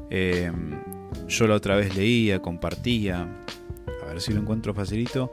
Em, 0.09 0.81
yo 1.27 1.47
la 1.47 1.55
otra 1.55 1.75
vez 1.75 1.95
leía, 1.95 2.41
compartía, 2.41 3.27
a 4.01 4.05
ver 4.05 4.21
si 4.21 4.33
lo 4.33 4.41
encuentro 4.41 4.73
facilito, 4.73 5.31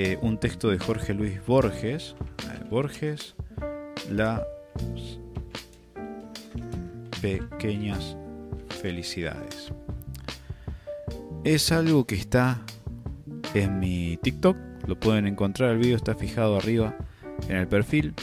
eh, 0.00 0.16
un 0.22 0.38
texto 0.38 0.70
de 0.70 0.78
Jorge 0.78 1.12
Luis 1.12 1.44
Borges. 1.44 2.14
Borges, 2.70 3.34
las 4.08 4.42
pequeñas 7.20 8.16
felicidades. 8.80 9.72
Es 11.42 11.72
algo 11.72 12.06
que 12.06 12.14
está 12.14 12.60
en 13.54 13.80
mi 13.80 14.16
TikTok, 14.22 14.56
lo 14.86 15.00
pueden 15.00 15.26
encontrar, 15.26 15.70
el 15.72 15.78
vídeo 15.78 15.96
está 15.96 16.14
fijado 16.14 16.56
arriba 16.56 16.94
en 17.48 17.56
el 17.56 17.66
perfil. 17.66 18.14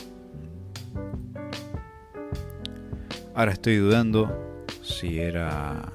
Ahora 3.34 3.52
estoy 3.52 3.76
dudando 3.78 4.64
si 4.82 5.20
era 5.20 5.92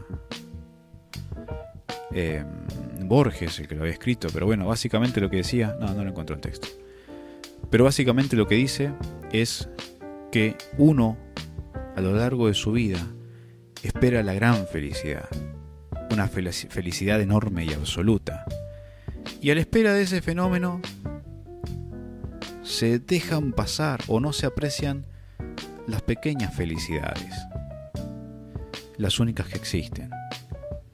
eh, 2.13 2.45
Borges 3.11 3.59
el 3.59 3.67
que 3.67 3.75
lo 3.75 3.81
había 3.81 3.93
escrito, 3.93 4.29
pero 4.33 4.47
bueno, 4.47 4.69
básicamente 4.69 5.21
lo 5.21 5.29
que 5.29 5.39
decía, 5.39 5.77
no, 5.81 5.93
no 5.93 6.05
lo 6.05 6.11
encuentro 6.11 6.37
el 6.37 6.41
texto. 6.41 6.69
Pero 7.69 7.83
básicamente 7.83 8.37
lo 8.37 8.47
que 8.47 8.55
dice 8.55 8.93
es 9.33 9.69
que 10.31 10.57
uno 10.79 11.19
a 11.97 12.01
lo 12.01 12.13
largo 12.15 12.47
de 12.47 12.55
su 12.55 12.71
vida 12.71 13.05
espera 13.83 14.23
la 14.23 14.33
gran 14.33 14.65
felicidad, 14.69 15.29
una 16.13 16.29
felicidad 16.29 17.21
enorme 17.21 17.65
y 17.65 17.73
absoluta. 17.73 18.45
Y 19.41 19.51
a 19.51 19.57
la 19.57 19.61
espera 19.61 19.93
de 19.93 20.03
ese 20.03 20.23
fenómeno 20.23 20.81
se 22.63 23.01
dejan 23.01 23.53
pasar 23.53 23.99
o 24.07 24.21
no 24.21 24.33
se 24.33 24.47
aprecian 24.47 25.05
las 25.89 26.03
pequeñas 26.03 26.55
felicidades, 26.55 27.35
las 28.99 29.19
únicas 29.19 29.49
que 29.49 29.57
existen. 29.57 30.20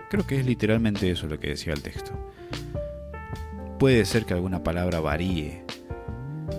Creo 0.09 0.27
que 0.27 0.39
es 0.39 0.47
literalmente 0.47 1.11
eso 1.11 1.27
lo 1.27 1.39
que 1.41 1.49
decía 1.49 1.73
el 1.73 1.83
texto. 1.83 2.13
Puede 3.79 4.05
ser 4.05 4.25
que 4.25 4.35
alguna 4.35 4.63
palabra 4.63 5.01
varíe, 5.01 5.65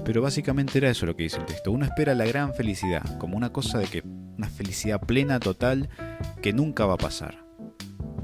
pero 0.04 0.22
básicamente 0.22 0.78
era 0.78 0.90
eso 0.90 1.06
lo 1.06 1.16
que 1.16 1.24
dice 1.24 1.38
el 1.38 1.46
texto. 1.46 1.72
Uno 1.72 1.86
espera 1.86 2.14
la 2.14 2.26
gran 2.26 2.54
felicidad, 2.54 3.18
como 3.18 3.38
una 3.38 3.52
cosa 3.52 3.80
de 3.80 3.86
que 3.86 4.04
una 4.38 4.50
felicidad 4.50 5.02
plena, 5.02 5.40
total, 5.40 5.90
que 6.42 6.54
nunca 6.54 6.86
va 6.86 6.94
a 6.94 6.98
pasar. 6.98 7.44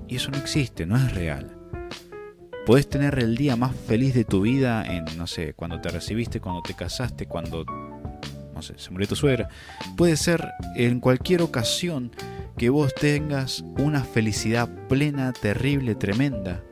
Y 0.08 0.18
eso 0.18 0.30
no 0.32 0.38
existe, 0.38 0.86
no 0.86 0.96
es 0.96 1.14
real. 1.14 1.58
Puedes 2.66 2.88
tener 2.88 3.20
el 3.20 3.36
día 3.36 3.56
más 3.56 3.76
feliz 3.76 4.14
de 4.14 4.24
tu 4.24 4.42
vida 4.42 4.86
en, 4.86 5.06
no 5.18 5.28
sé, 5.28 5.54
cuando 5.54 5.82
te 5.82 5.90
recibiste, 5.90 6.40
cuando 6.40 6.62
te 6.62 6.74
casaste, 6.74 7.26
cuando, 7.26 7.66
no 8.54 8.62
sé, 8.62 8.76
se 8.78 8.92
murió 8.92 9.08
tu 9.08 9.16
suegra. 9.16 9.50
Puede 9.98 10.16
ser 10.16 10.52
en 10.76 11.00
cualquier 11.00 11.42
ocasión 11.42 12.12
que 12.58 12.70
vos 12.70 12.94
tengas 12.94 13.64
una 13.78 14.04
felicidad 14.04 14.70
plena, 14.88 15.34
terrible, 15.34 15.96
tremenda. 15.96 16.64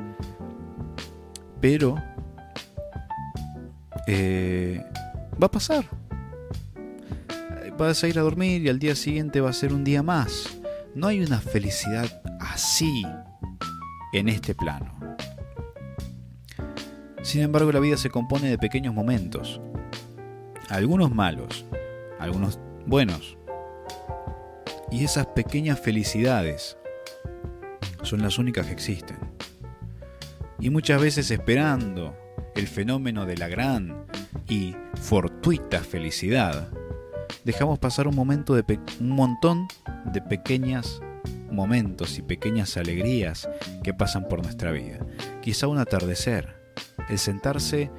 Pero 1.60 1.96
eh, 4.08 4.84
va 5.42 5.48
a 5.48 5.52
pasar. 5.52 5.86
Vas 7.78 8.04
a 8.04 8.08
ir 8.08 8.20
a 8.20 8.22
dormir 8.22 8.62
y 8.62 8.70
al 8.70 8.78
día 8.80 8.96
siguiente 8.96 9.42
va 9.42 9.50
a 9.50 9.54
ser 9.54 9.74
un 9.74 9.84
día 9.84 10.04
más. 10.04 10.60
No 10.94 11.08
hay 11.08 11.22
una 11.22 11.40
felicidad 11.40 12.22
así 12.40 13.04
en 14.14 14.30
este 14.30 14.54
plano. 14.54 14.94
Sin 17.24 17.42
embargo, 17.42 17.72
la 17.72 17.80
vida 17.80 17.98
se 17.98 18.10
compone 18.10 18.50
de 18.50 18.58
pequeños 18.58 18.94
momentos. 18.94 19.62
Algunos 20.70 21.14
malos, 21.14 21.66
algunos 22.20 22.60
buenos, 22.86 23.38
y 24.92 25.06
esas 25.06 25.26
pequeñas 25.28 25.80
felicidades 25.80 26.78
son 28.04 28.22
las 28.22 28.38
únicas 28.38 28.68
que 28.68 28.74
existen. 28.74 29.18
Y 30.60 30.70
muchas 30.70 31.02
veces 31.02 31.32
esperando 31.32 32.16
el 32.56 32.68
fenómeno 32.68 33.26
de 33.26 33.38
la 33.38 33.48
gran 33.48 34.06
y 34.48 34.76
fortuita 35.02 35.80
felicidad, 35.80 36.70
dejamos 37.46 37.80
pasar 37.80 38.08
un 38.08 38.16
momento 38.16 38.54
de 38.54 38.80
un 39.00 39.10
montón 39.10 39.68
de 40.06 40.22
pequeñas 40.22 41.02
momentos 41.50 42.18
y 42.18 42.22
pequeñas 42.22 42.78
alegrías 42.78 43.50
que 43.84 43.94
pasan 43.94 44.28
por 44.28 44.44
nuestra 44.44 44.72
vida. 44.72 45.00
Quizá 45.42 45.68
un 45.68 45.80
atardecer, 45.80 46.56
el 47.10 47.18
sentarse 47.18 47.90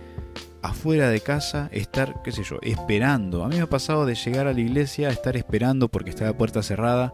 afuera 0.63 1.11
de 1.11 1.21
casa, 1.21 1.69
estar, 1.73 2.23
qué 2.23 2.33
sé 2.33 2.43
yo, 2.45 2.59
esperando. 2.63 3.45
A 3.45 3.49
mí 3.49 3.57
me 3.57 3.63
ha 3.63 3.69
pasado 3.69 4.07
de 4.07 4.15
llegar 4.15 4.47
a 4.47 4.53
la 4.53 4.61
iglesia, 4.61 5.11
estar 5.11 5.37
esperando 5.37 5.89
porque 5.89 6.11
está 6.11 6.25
la 6.25 6.37
puerta 6.37 6.63
cerrada, 6.63 7.13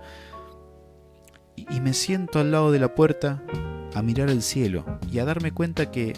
y 1.56 1.80
me 1.80 1.92
siento 1.92 2.38
al 2.38 2.52
lado 2.52 2.70
de 2.70 2.78
la 2.78 2.94
puerta 2.94 3.42
a 3.94 4.02
mirar 4.02 4.30
el 4.30 4.42
cielo 4.42 4.84
y 5.10 5.18
a 5.18 5.24
darme 5.24 5.52
cuenta 5.52 5.90
que 5.90 6.12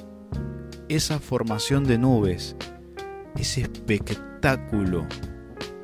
esa 0.89 1.19
formación 1.19 1.85
de 1.85 1.99
nubes, 1.99 2.57
ese 3.37 3.63
espectáculo 3.63 5.07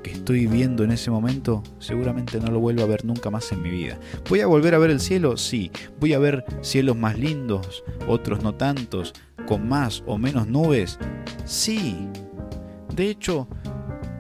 que 0.03 0.11
estoy 0.11 0.47
viendo 0.47 0.85
en 0.85 0.91
ese 0.91 1.11
momento, 1.11 1.63
seguramente 1.79 2.39
no 2.39 2.51
lo 2.51 2.61
vuelvo 2.61 2.83
a 2.83 2.87
ver 2.87 3.05
nunca 3.05 3.31
más 3.31 3.51
en 3.53 3.63
mi 3.63 3.71
vida. 3.71 3.99
¿Voy 4.29 4.41
a 4.41 4.47
volver 4.47 4.75
a 4.75 4.79
ver 4.79 4.91
el 4.91 5.01
cielo? 5.01 5.37
Sí. 5.37 5.71
¿Voy 6.01 6.13
a 6.13 6.19
ver 6.19 6.45
cielos 6.61 6.97
más 6.97 7.19
lindos, 7.19 7.83
otros 8.07 8.43
no 8.43 8.55
tantos, 8.55 9.15
con 9.47 9.69
más 9.69 10.03
o 10.07 10.19
menos 10.19 10.47
nubes? 10.49 10.99
Sí. 11.47 12.09
De 12.95 13.09
hecho, 13.09 13.47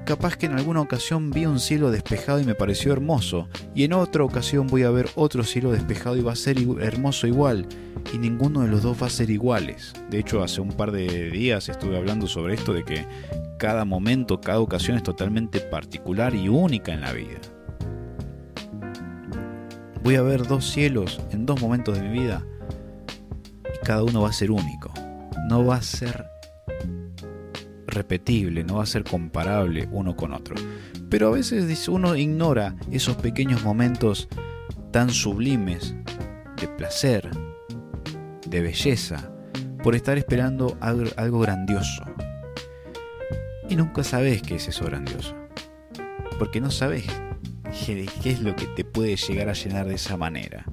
capaz 0.04 0.36
que 0.36 0.46
en 0.46 0.52
alguna 0.52 0.80
ocasión 0.80 1.30
vi 1.30 1.44
un 1.44 1.58
cielo 1.58 1.90
despejado 1.90 2.38
y 2.40 2.44
me 2.44 2.54
pareció 2.54 2.92
hermoso, 2.92 3.48
y 3.74 3.82
en 3.82 3.92
otra 3.92 4.22
ocasión 4.22 4.68
voy 4.68 4.84
a 4.84 4.90
ver 4.90 5.08
otro 5.16 5.42
cielo 5.42 5.72
despejado 5.72 6.16
y 6.16 6.22
va 6.22 6.32
a 6.32 6.36
ser 6.36 6.56
hermoso 6.80 7.26
igual, 7.26 7.66
y 8.14 8.18
ninguno 8.18 8.60
de 8.60 8.68
los 8.68 8.82
dos 8.82 9.02
va 9.02 9.08
a 9.08 9.10
ser 9.10 9.30
iguales. 9.30 9.92
De 10.08 10.20
hecho, 10.20 10.42
hace 10.42 10.60
un 10.60 10.70
par 10.70 10.92
de 10.92 11.30
días 11.30 11.68
estuve 11.68 11.96
hablando 11.96 12.28
sobre 12.28 12.54
esto 12.54 12.72
de 12.72 12.84
que 12.84 13.04
cada 13.58 13.84
momento, 13.84 14.40
cada 14.40 14.60
ocasión 14.60 14.96
es 14.96 15.02
totalmente 15.02 15.60
particular 15.60 16.34
y 16.34 16.48
única 16.48 16.92
en 16.92 17.00
la 17.00 17.12
vida. 17.12 17.40
Voy 20.04 20.14
a 20.14 20.22
ver 20.22 20.46
dos 20.46 20.70
cielos 20.70 21.20
en 21.32 21.46
dos 21.46 21.60
momentos 21.60 21.98
de 21.98 22.02
mi 22.02 22.20
vida 22.20 22.46
y 23.74 23.84
cada 23.84 24.04
uno 24.04 24.22
va 24.22 24.28
a 24.28 24.32
ser 24.32 24.52
único. 24.52 24.92
No 25.48 25.64
va 25.66 25.76
a 25.76 25.82
ser 25.82 26.35
no 28.64 28.76
va 28.76 28.82
a 28.82 28.86
ser 28.86 29.04
comparable 29.04 29.88
uno 29.90 30.16
con 30.16 30.32
otro. 30.32 30.54
Pero 31.08 31.28
a 31.28 31.30
veces 31.30 31.88
uno 31.88 32.16
ignora 32.16 32.74
esos 32.90 33.16
pequeños 33.16 33.62
momentos 33.62 34.28
tan 34.92 35.10
sublimes 35.10 35.94
de 36.60 36.68
placer, 36.68 37.28
de 38.48 38.60
belleza, 38.60 39.30
por 39.82 39.94
estar 39.94 40.18
esperando 40.18 40.76
algo, 40.80 41.40
grandioso. 41.40 42.04
Y 43.68 43.76
nunca 43.76 44.02
sabes 44.02 44.42
qué 44.42 44.56
es 44.56 44.68
eso 44.68 44.84
grandioso. 44.84 45.34
Porque 46.38 46.60
no 46.60 46.70
sabes 46.70 47.04
qué 47.84 48.30
es 48.30 48.40
lo 48.40 48.56
que 48.56 48.66
te 48.66 48.84
puede 48.84 49.16
llegar 49.16 49.48
a 49.48 49.52
llenar 49.52 49.86
de 49.86 49.94
esa 49.94 50.16
manera. 50.16 50.64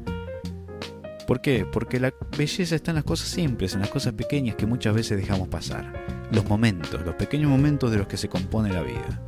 ¿Por 1.27 1.41
qué? 1.41 1.65
Porque 1.65 1.99
la 1.99 2.13
belleza 2.37 2.75
está 2.75 2.91
en 2.91 2.95
las 2.95 3.03
cosas 3.03 3.29
simples, 3.29 3.73
en 3.73 3.81
las 3.81 3.89
cosas 3.89 4.13
pequeñas 4.13 4.55
que 4.55 4.65
muchas 4.65 4.93
veces 4.93 5.17
dejamos 5.17 5.47
pasar. 5.47 6.02
Los 6.33 6.45
momentos, 6.49 7.05
los 7.05 7.15
pequeños 7.15 7.49
momentos 7.49 7.91
de 7.91 7.97
los 7.97 8.07
que 8.07 8.17
se 8.17 8.27
compone 8.27 8.73
la 8.73 8.81
vida. 8.81 9.21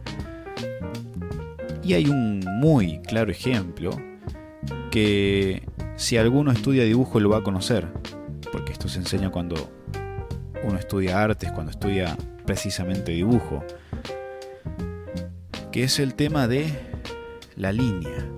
Y 1.83 1.93
hay 1.93 2.07
un 2.07 2.39
muy 2.59 2.99
claro 2.99 3.31
ejemplo 3.31 3.91
que 4.89 5.61
si 5.95 6.17
alguno 6.17 6.51
estudia 6.51 6.83
dibujo 6.83 7.19
lo 7.19 7.29
va 7.29 7.37
a 7.37 7.43
conocer, 7.43 7.87
porque 8.51 8.71
esto 8.71 8.87
se 8.87 8.99
enseña 8.99 9.29
cuando 9.29 9.71
uno 10.63 10.79
estudia 10.79 11.21
artes, 11.21 11.51
cuando 11.51 11.71
estudia 11.71 12.17
precisamente 12.45 13.11
dibujo, 13.11 13.63
que 15.71 15.83
es 15.83 15.99
el 15.99 16.15
tema 16.15 16.47
de 16.47 16.67
la 17.55 17.71
línea. 17.71 18.31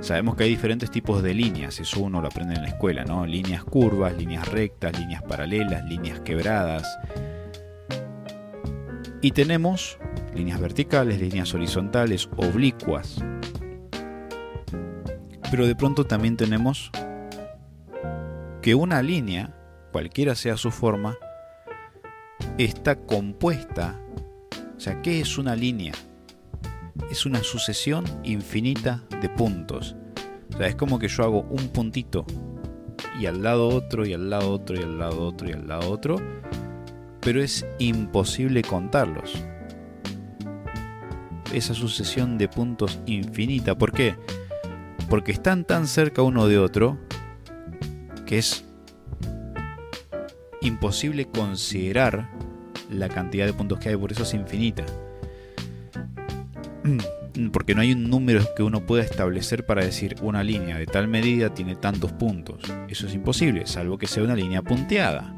Sabemos 0.00 0.36
que 0.36 0.44
hay 0.44 0.50
diferentes 0.50 0.90
tipos 0.90 1.22
de 1.22 1.32
líneas, 1.32 1.78
eso 1.80 2.00
uno 2.00 2.20
lo 2.20 2.26
aprende 2.26 2.54
en 2.54 2.62
la 2.62 2.68
escuela, 2.68 3.04
¿no? 3.04 3.24
Líneas 3.24 3.64
curvas, 3.64 4.16
líneas 4.16 4.48
rectas, 4.48 4.98
líneas 4.98 5.22
paralelas, 5.22 5.84
líneas 5.84 6.20
quebradas. 6.20 6.98
Y 9.22 9.30
tenemos 9.30 9.98
líneas 10.34 10.60
verticales, 10.60 11.20
líneas 11.20 11.54
horizontales, 11.54 12.28
oblicuas. 12.36 13.24
Pero 15.50 15.66
de 15.66 15.74
pronto 15.74 16.04
también 16.04 16.36
tenemos 16.36 16.90
que 18.60 18.74
una 18.74 19.00
línea, 19.02 19.56
cualquiera 19.92 20.34
sea 20.34 20.56
su 20.56 20.70
forma, 20.70 21.16
está 22.58 22.96
compuesta. 22.96 23.98
O 24.76 24.80
sea, 24.80 25.00
¿qué 25.00 25.20
es 25.20 25.38
una 25.38 25.56
línea? 25.56 25.92
es 27.10 27.26
una 27.26 27.42
sucesión 27.42 28.04
infinita 28.24 29.02
de 29.20 29.28
puntos. 29.28 29.96
O 30.54 30.56
sea, 30.56 30.66
es 30.66 30.76
como 30.76 30.98
que 30.98 31.08
yo 31.08 31.24
hago 31.24 31.42
un 31.42 31.68
puntito 31.68 32.24
y 33.20 33.26
al 33.26 33.42
lado 33.42 33.68
otro 33.68 34.06
y 34.06 34.14
al 34.14 34.30
lado 34.30 34.50
otro 34.50 34.76
y 34.76 34.82
al 34.82 34.98
lado 34.98 35.26
otro 35.26 35.48
y 35.48 35.52
al 35.52 35.68
lado 35.68 35.90
otro, 35.90 36.16
pero 37.22 37.42
es 37.42 37.64
imposible 37.78 38.62
contarlos. 38.62 39.42
esa 41.52 41.74
sucesión 41.74 42.38
de 42.38 42.48
puntos 42.48 42.98
infinita. 43.06 43.76
¿Por 43.76 43.92
qué? 43.92 44.16
Porque 45.08 45.32
están 45.32 45.64
tan 45.64 45.86
cerca 45.86 46.22
uno 46.22 46.48
de 46.48 46.58
otro 46.58 46.98
que 48.26 48.38
es 48.38 48.64
imposible 50.62 51.26
considerar 51.26 52.30
la 52.90 53.08
cantidad 53.08 53.46
de 53.46 53.52
puntos 53.52 53.78
que 53.78 53.90
hay, 53.90 53.96
por 53.96 54.12
eso 54.12 54.22
es 54.22 54.34
infinita. 54.34 54.84
Porque 57.52 57.74
no 57.74 57.80
hay 57.80 57.92
un 57.92 58.10
número 58.10 58.42
que 58.56 58.62
uno 58.62 58.84
pueda 58.84 59.02
establecer 59.02 59.64
para 59.64 59.84
decir 59.84 60.16
una 60.22 60.42
línea 60.42 60.76
de 60.76 60.86
tal 60.86 61.08
medida 61.08 61.52
tiene 61.52 61.76
tantos 61.76 62.12
puntos. 62.12 62.60
Eso 62.88 63.06
es 63.06 63.14
imposible, 63.14 63.66
salvo 63.66 63.98
que 63.98 64.06
sea 64.06 64.22
una 64.22 64.36
línea 64.36 64.62
punteada. 64.62 65.34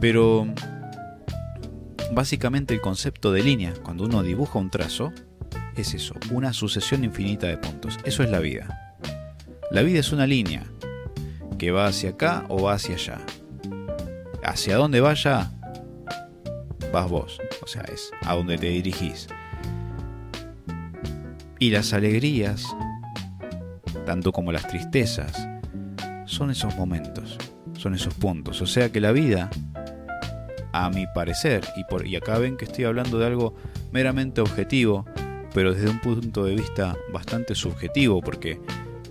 Pero 0.00 0.46
básicamente 2.14 2.74
el 2.74 2.80
concepto 2.80 3.32
de 3.32 3.42
línea, 3.42 3.72
cuando 3.82 4.04
uno 4.04 4.22
dibuja 4.22 4.58
un 4.58 4.70
trazo, 4.70 5.12
es 5.76 5.94
eso, 5.94 6.14
una 6.30 6.52
sucesión 6.52 7.04
infinita 7.04 7.46
de 7.46 7.56
puntos. 7.56 7.98
Eso 8.04 8.22
es 8.22 8.30
la 8.30 8.38
vida. 8.38 8.96
La 9.70 9.82
vida 9.82 10.00
es 10.00 10.12
una 10.12 10.26
línea 10.26 10.64
que 11.58 11.70
va 11.70 11.86
hacia 11.86 12.10
acá 12.10 12.44
o 12.48 12.62
va 12.62 12.74
hacia 12.74 12.94
allá. 12.94 13.18
Hacia 14.44 14.76
dónde 14.76 15.00
vaya, 15.00 15.50
vas 16.92 17.08
vos. 17.08 17.38
O 17.62 17.66
sea, 17.66 17.82
es 17.82 18.10
a 18.22 18.34
donde 18.34 18.58
te 18.58 18.68
dirigís. 18.68 19.28
Y 21.58 21.70
las 21.70 21.92
alegrías, 21.92 22.66
tanto 24.04 24.32
como 24.32 24.52
las 24.52 24.66
tristezas, 24.66 25.48
son 26.26 26.50
esos 26.50 26.76
momentos, 26.76 27.38
son 27.78 27.94
esos 27.94 28.14
puntos. 28.14 28.60
O 28.60 28.66
sea 28.66 28.90
que 28.90 29.00
la 29.00 29.12
vida 29.12 29.48
a 30.72 30.90
mi 30.90 31.06
parecer, 31.06 31.64
y, 31.76 31.84
por, 31.84 32.06
y 32.06 32.16
acá 32.16 32.38
ven 32.38 32.56
que 32.56 32.64
estoy 32.64 32.84
hablando 32.84 33.18
de 33.18 33.26
algo 33.26 33.54
meramente 33.92 34.40
objetivo, 34.40 35.04
pero 35.54 35.74
desde 35.74 35.90
un 35.90 36.00
punto 36.00 36.44
de 36.44 36.54
vista 36.54 36.96
bastante 37.12 37.54
subjetivo, 37.54 38.20
porque 38.22 38.60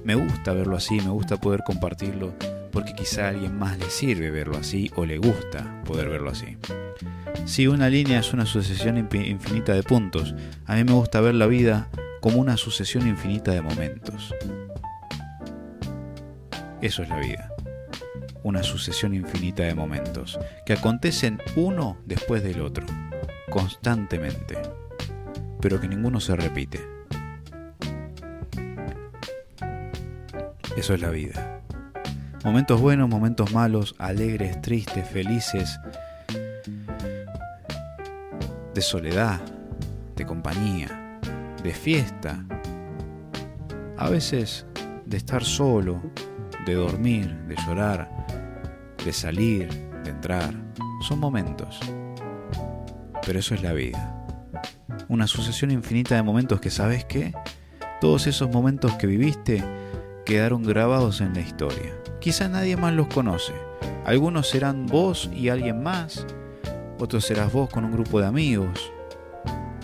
me 0.03 0.15
gusta 0.15 0.53
verlo 0.53 0.75
así, 0.75 0.95
me 0.95 1.09
gusta 1.09 1.37
poder 1.37 1.61
compartirlo, 1.63 2.33
porque 2.71 2.93
quizá 2.93 3.25
a 3.25 3.29
alguien 3.29 3.57
más 3.57 3.77
le 3.77 3.89
sirve 3.89 4.31
verlo 4.31 4.57
así 4.57 4.91
o 4.95 5.05
le 5.05 5.17
gusta 5.17 5.81
poder 5.85 6.09
verlo 6.09 6.31
así. 6.31 6.57
Si 7.45 7.67
una 7.67 7.89
línea 7.89 8.19
es 8.19 8.33
una 8.33 8.45
sucesión 8.45 8.97
infinita 8.97 9.73
de 9.73 9.83
puntos, 9.83 10.35
a 10.65 10.75
mí 10.75 10.83
me 10.83 10.93
gusta 10.93 11.21
ver 11.21 11.35
la 11.35 11.47
vida 11.47 11.89
como 12.21 12.39
una 12.39 12.57
sucesión 12.57 13.07
infinita 13.07 13.51
de 13.51 13.61
momentos. 13.61 14.33
Eso 16.81 17.03
es 17.03 17.09
la 17.09 17.19
vida 17.19 17.50
una 18.43 18.63
sucesión 18.63 19.13
infinita 19.13 19.63
de 19.63 19.75
momentos, 19.75 20.39
que 20.65 20.73
acontecen 20.73 21.41
uno 21.55 21.97
después 22.05 22.43
del 22.43 22.61
otro, 22.61 22.85
constantemente, 23.49 24.57
pero 25.59 25.79
que 25.79 25.87
ninguno 25.87 26.19
se 26.19 26.35
repite. 26.35 26.79
Eso 30.75 30.93
es 30.93 31.01
la 31.01 31.09
vida. 31.09 31.61
Momentos 32.43 32.81
buenos, 32.81 33.07
momentos 33.07 33.51
malos, 33.51 33.93
alegres, 33.99 34.61
tristes, 34.61 35.07
felices, 35.07 35.79
de 38.73 38.81
soledad, 38.81 39.39
de 40.15 40.25
compañía, 40.25 41.19
de 41.61 41.73
fiesta, 41.73 42.43
a 43.97 44.09
veces 44.09 44.65
de 45.05 45.17
estar 45.17 45.43
solo, 45.43 46.01
de 46.65 46.73
dormir, 46.73 47.35
de 47.47 47.55
llorar, 47.65 48.09
de 49.03 49.13
salir, 49.13 49.69
de 50.03 50.09
entrar. 50.09 50.53
Son 51.01 51.19
momentos. 51.19 51.79
Pero 53.25 53.39
eso 53.39 53.55
es 53.55 53.63
la 53.63 53.73
vida. 53.73 54.25
Una 55.07 55.27
sucesión 55.27 55.71
infinita 55.71 56.15
de 56.15 56.23
momentos 56.23 56.61
que 56.61 56.69
sabes 56.69 57.05
que 57.05 57.33
todos 57.99 58.27
esos 58.27 58.49
momentos 58.49 58.93
que 58.93 59.07
viviste 59.07 59.63
quedaron 60.25 60.63
grabados 60.63 61.21
en 61.21 61.33
la 61.33 61.41
historia. 61.41 61.93
Quizá 62.19 62.47
nadie 62.47 62.77
más 62.77 62.93
los 62.93 63.07
conoce. 63.07 63.53
Algunos 64.05 64.49
serán 64.49 64.85
vos 64.85 65.29
y 65.33 65.49
alguien 65.49 65.83
más. 65.83 66.25
Otros 66.99 67.25
serás 67.25 67.51
vos 67.51 67.69
con 67.69 67.85
un 67.85 67.91
grupo 67.91 68.19
de 68.19 68.27
amigos. 68.27 68.91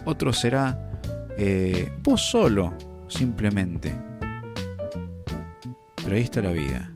Otro 0.06 0.34
será 0.34 0.92
eh, 1.38 1.92
vos 2.02 2.22
solo, 2.22 2.74
simplemente. 3.08 3.94
Pero 6.08 6.16
ahí 6.16 6.24
está 6.24 6.42
la 6.42 6.54
vida, 6.54 6.90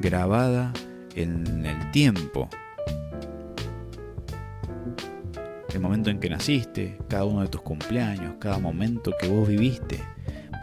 grabada 0.00 0.72
en 1.14 1.64
el 1.64 1.90
tiempo. 1.92 2.48
El 5.72 5.78
momento 5.78 6.10
en 6.10 6.18
que 6.18 6.28
naciste, 6.28 6.98
cada 7.08 7.24
uno 7.26 7.42
de 7.42 7.46
tus 7.46 7.62
cumpleaños, 7.62 8.34
cada 8.40 8.58
momento 8.58 9.12
que 9.20 9.28
vos 9.28 9.46
viviste, 9.46 10.02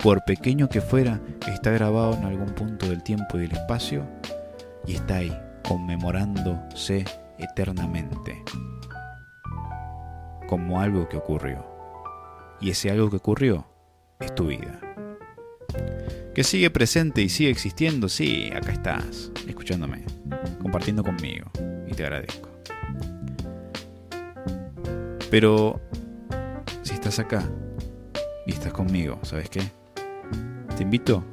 por 0.03 0.25
pequeño 0.25 0.67
que 0.67 0.81
fuera, 0.81 1.21
está 1.47 1.71
grabado 1.71 2.13
en 2.15 2.25
algún 2.25 2.49
punto 2.49 2.89
del 2.89 3.03
tiempo 3.03 3.37
y 3.37 3.43
del 3.43 3.53
espacio 3.53 4.05
y 4.85 4.95
está 4.95 5.15
ahí, 5.15 5.33
conmemorándose 5.65 7.05
eternamente, 7.37 8.43
como 10.49 10.81
algo 10.81 11.07
que 11.07 11.15
ocurrió. 11.15 11.65
Y 12.59 12.71
ese 12.71 12.91
algo 12.91 13.09
que 13.09 13.15
ocurrió 13.15 13.65
es 14.19 14.35
tu 14.35 14.47
vida. 14.47 14.81
Que 16.33 16.43
sigue 16.43 16.69
presente 16.69 17.21
y 17.21 17.29
sigue 17.29 17.49
existiendo, 17.49 18.07
sí, 18.09 18.51
acá 18.55 18.71
estás, 18.71 19.31
escuchándome 19.47 20.03
compartiendo 20.61 21.03
conmigo 21.03 21.49
y 21.87 21.93
te 21.93 22.03
agradezco. 22.03 22.49
Pero 25.29 25.79
si 26.81 26.93
estás 26.93 27.19
acá 27.19 27.43
y 28.45 28.51
estás 28.51 28.73
conmigo, 28.73 29.19
¿sabes 29.23 29.49
qué? 29.49 29.61
Te 30.75 30.83
invito 30.83 31.23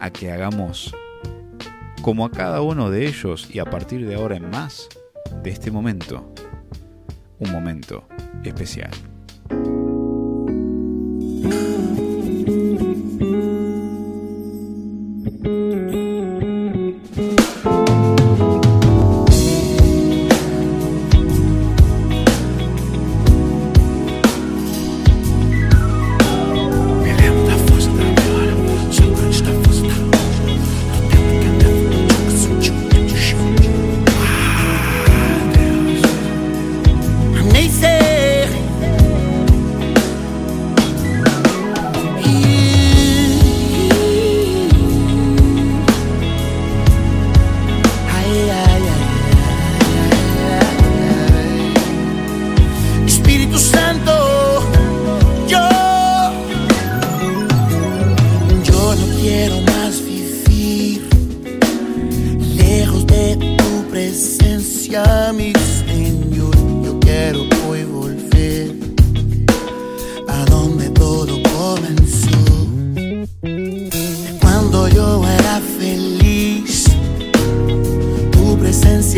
a 0.00 0.10
que 0.10 0.30
hagamos 0.30 0.94
como 2.02 2.26
a 2.26 2.30
cada 2.30 2.60
uno 2.60 2.90
de 2.90 3.06
ellos 3.06 3.48
y 3.50 3.58
a 3.58 3.64
partir 3.64 4.06
de 4.06 4.14
ahora 4.14 4.36
en 4.36 4.50
más 4.50 4.88
de 5.42 5.50
este 5.50 5.70
momento, 5.70 6.32
un 7.38 7.50
momento 7.50 8.06
especial. 8.44 8.90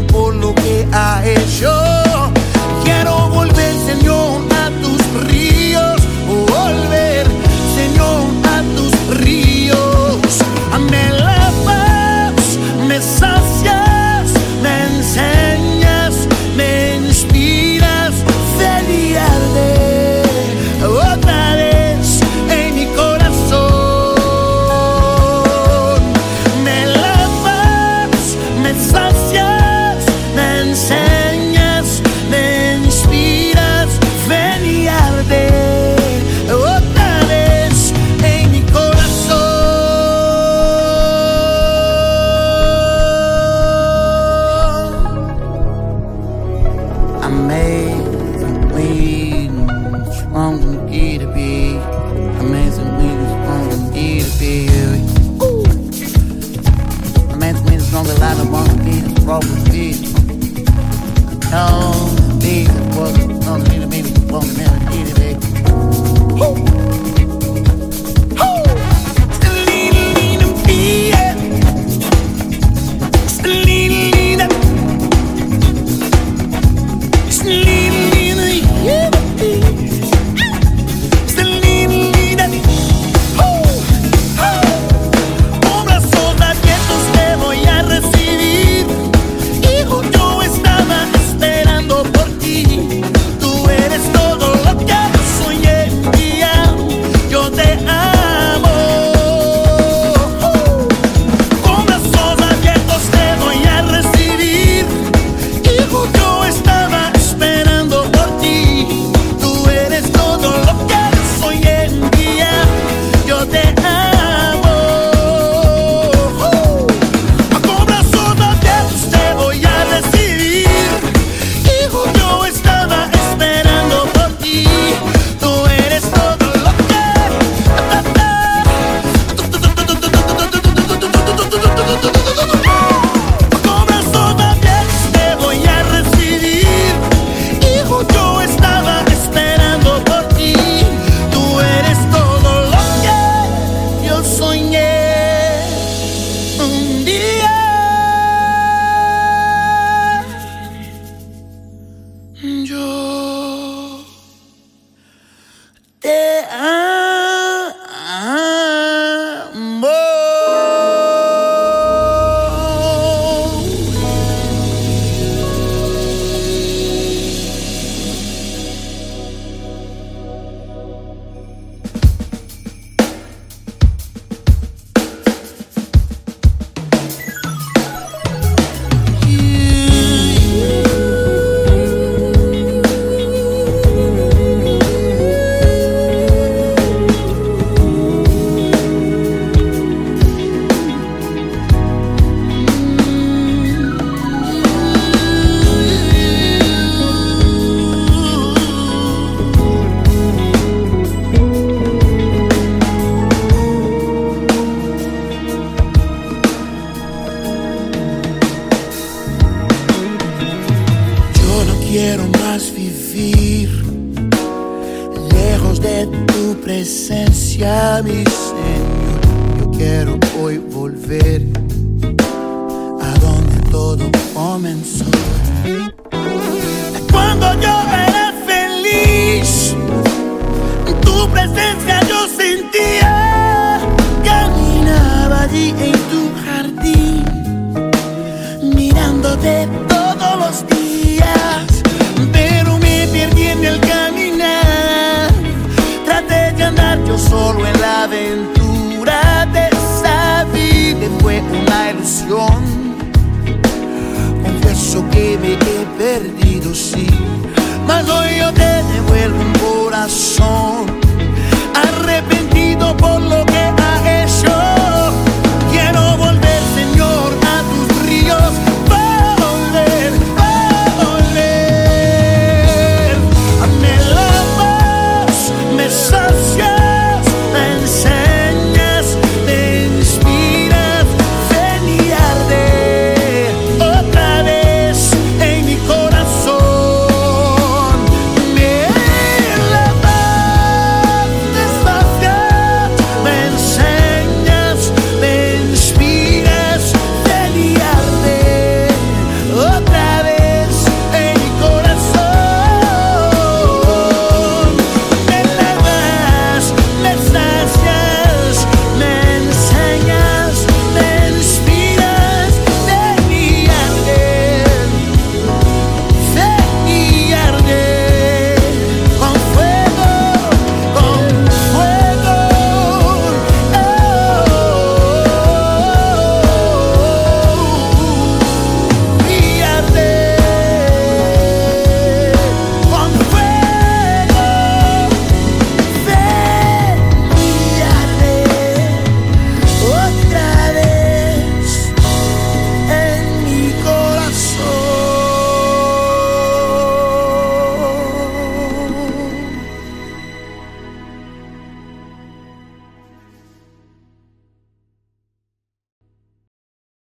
por 0.00 0.34
lo 0.34 0.54
que 0.54 0.86
ha 0.92 1.22
hecho. 1.24 1.70
Quiero 2.84 3.21